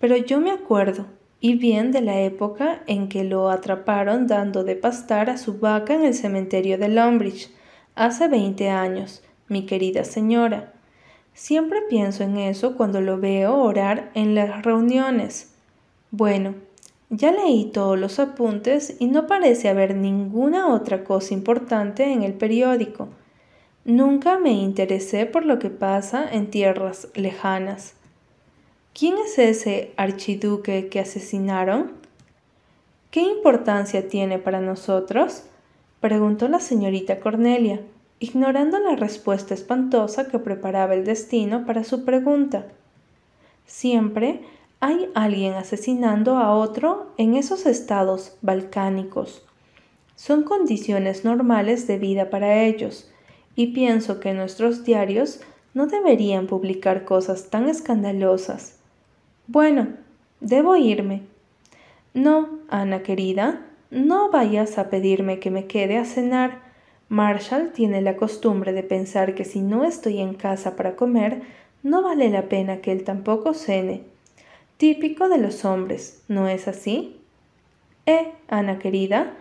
pero 0.00 0.16
yo 0.16 0.40
me 0.40 0.52
acuerdo, 0.52 1.04
y 1.40 1.56
bien 1.56 1.92
de 1.92 2.00
la 2.00 2.20
época 2.20 2.82
en 2.86 3.08
que 3.08 3.24
lo 3.24 3.50
atraparon 3.50 4.26
dando 4.26 4.64
de 4.64 4.76
pastar 4.76 5.30
a 5.30 5.38
su 5.38 5.58
vaca 5.58 5.94
en 5.94 6.04
el 6.04 6.14
cementerio 6.14 6.78
de 6.78 6.88
Lombridge, 6.88 7.50
hace 7.94 8.28
veinte 8.28 8.70
años, 8.70 9.22
mi 9.48 9.66
querida 9.66 10.04
señora. 10.04 10.72
Siempre 11.34 11.82
pienso 11.88 12.24
en 12.24 12.38
eso 12.38 12.76
cuando 12.76 13.00
lo 13.00 13.18
veo 13.18 13.56
orar 13.56 14.10
en 14.14 14.34
las 14.34 14.62
reuniones. 14.62 15.52
Bueno, 16.10 16.54
ya 17.10 17.30
leí 17.30 17.66
todos 17.66 17.98
los 17.98 18.18
apuntes 18.18 18.96
y 18.98 19.06
no 19.06 19.26
parece 19.26 19.68
haber 19.68 19.94
ninguna 19.94 20.68
otra 20.74 21.04
cosa 21.04 21.34
importante 21.34 22.10
en 22.10 22.22
el 22.22 22.32
periódico. 22.34 23.08
Nunca 23.84 24.38
me 24.38 24.50
interesé 24.50 25.26
por 25.26 25.44
lo 25.44 25.60
que 25.60 25.70
pasa 25.70 26.26
en 26.28 26.50
tierras 26.50 27.08
lejanas. 27.14 27.94
¿Quién 28.98 29.18
es 29.18 29.38
ese 29.38 29.92
archiduque 29.98 30.88
que 30.88 31.00
asesinaron? 31.00 31.92
¿Qué 33.10 33.20
importancia 33.20 34.08
tiene 34.08 34.38
para 34.38 34.62
nosotros? 34.62 35.42
preguntó 36.00 36.48
la 36.48 36.60
señorita 36.60 37.20
Cornelia, 37.20 37.82
ignorando 38.20 38.78
la 38.78 38.96
respuesta 38.96 39.52
espantosa 39.52 40.28
que 40.28 40.38
preparaba 40.38 40.94
el 40.94 41.04
destino 41.04 41.66
para 41.66 41.84
su 41.84 42.06
pregunta. 42.06 42.68
Siempre 43.66 44.40
hay 44.80 45.10
alguien 45.14 45.52
asesinando 45.52 46.38
a 46.38 46.54
otro 46.54 47.12
en 47.18 47.34
esos 47.34 47.66
estados 47.66 48.38
balcánicos. 48.40 49.44
Son 50.14 50.42
condiciones 50.42 51.22
normales 51.22 51.86
de 51.86 51.98
vida 51.98 52.30
para 52.30 52.62
ellos, 52.62 53.10
y 53.56 53.74
pienso 53.74 54.20
que 54.20 54.32
nuestros 54.32 54.84
diarios 54.84 55.40
no 55.74 55.86
deberían 55.86 56.46
publicar 56.46 57.04
cosas 57.04 57.50
tan 57.50 57.68
escandalosas. 57.68 58.76
Bueno, 59.48 59.88
debo 60.40 60.76
irme. 60.76 61.22
No, 62.14 62.58
Ana 62.68 63.02
querida, 63.02 63.66
no 63.90 64.30
vayas 64.30 64.78
a 64.78 64.90
pedirme 64.90 65.38
que 65.38 65.50
me 65.50 65.66
quede 65.66 65.98
a 65.98 66.04
cenar. 66.04 66.62
Marshall 67.08 67.70
tiene 67.72 68.00
la 68.00 68.16
costumbre 68.16 68.72
de 68.72 68.82
pensar 68.82 69.34
que 69.34 69.44
si 69.44 69.60
no 69.60 69.84
estoy 69.84 70.20
en 70.20 70.34
casa 70.34 70.74
para 70.74 70.96
comer, 70.96 71.42
no 71.82 72.02
vale 72.02 72.28
la 72.30 72.48
pena 72.48 72.80
que 72.80 72.90
él 72.90 73.04
tampoco 73.04 73.54
cene 73.54 74.02
típico 74.76 75.28
de 75.28 75.38
los 75.38 75.64
hombres, 75.64 76.22
¿no 76.28 76.48
es 76.48 76.68
así? 76.68 77.16
Eh, 78.04 78.32
Ana 78.48 78.78
querida, 78.78 79.32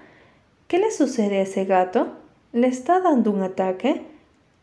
¿qué 0.67 0.79
le 0.79 0.91
sucede 0.91 1.39
a 1.39 1.43
ese 1.43 1.65
gato? 1.65 2.13
¿Le 2.53 2.67
está 2.67 3.01
dando 3.01 3.31
un 3.31 3.43
ataque? 3.43 4.03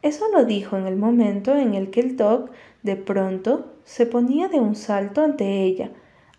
Eso 0.01 0.27
lo 0.33 0.45
dijo 0.45 0.77
en 0.77 0.87
el 0.87 0.97
momento 0.97 1.55
en 1.55 1.75
el 1.75 1.91
que 1.91 2.01
el 2.01 2.17
dog 2.17 2.51
de 2.83 2.97
pronto 2.97 3.72
se 3.85 4.07
ponía 4.07 4.49
de 4.49 4.61
un 4.61 4.75
salto 4.75 5.23
ante 5.23 5.62
ella, 5.62 5.90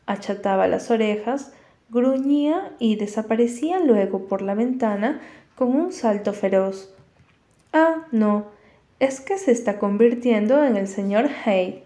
achataba 0.06 0.67
las 0.67 0.91
orejas, 0.91 1.53
gruñía 1.89 2.73
y 2.79 2.95
desaparecía 2.95 3.79
luego 3.79 4.25
por 4.27 4.41
la 4.41 4.56
ventana 4.56 5.21
con 5.56 5.75
un 5.75 5.91
salto 5.91 6.34
feroz. 6.34 6.93
Ah, 7.71 8.06
no, 8.12 8.47
es 8.99 9.21
que 9.21 9.38
se 9.38 9.51
está 9.51 9.79
convirtiendo 9.79 10.63
en 10.63 10.77
el 10.77 10.88
señor 10.88 11.29
Hay. 11.45 11.84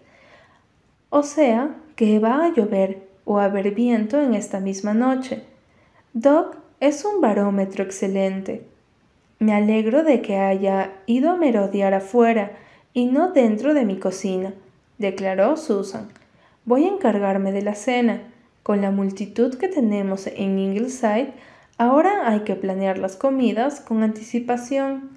O 1.10 1.22
sea, 1.22 1.76
que 1.96 2.18
va 2.18 2.44
a 2.44 2.54
llover 2.54 3.08
o 3.24 3.38
a 3.38 3.44
haber 3.44 3.74
viento 3.74 4.20
en 4.20 4.34
esta 4.34 4.60
misma 4.60 4.94
noche. 4.94 5.42
Doc 6.12 6.56
es 6.80 7.04
un 7.04 7.20
barómetro 7.20 7.84
excelente. 7.84 8.64
Me 9.38 9.54
alegro 9.54 10.02
de 10.02 10.22
que 10.22 10.36
haya 10.36 10.92
ido 11.06 11.30
a 11.30 11.36
merodear 11.36 11.94
afuera 11.94 12.52
y 12.92 13.06
no 13.06 13.32
dentro 13.32 13.74
de 13.74 13.84
mi 13.84 13.98
cocina, 13.98 14.54
declaró 14.98 15.56
Susan. 15.56 16.08
Voy 16.64 16.84
a 16.84 16.88
encargarme 16.88 17.52
de 17.52 17.62
la 17.62 17.74
cena. 17.74 18.22
Con 18.62 18.82
la 18.82 18.90
multitud 18.90 19.56
que 19.56 19.68
tenemos 19.68 20.26
en 20.26 20.58
Ingleside, 20.58 21.32
ahora 21.78 22.28
hay 22.28 22.40
que 22.40 22.54
planear 22.54 22.98
las 22.98 23.16
comidas 23.16 23.80
con 23.80 24.02
anticipación. 24.02 25.16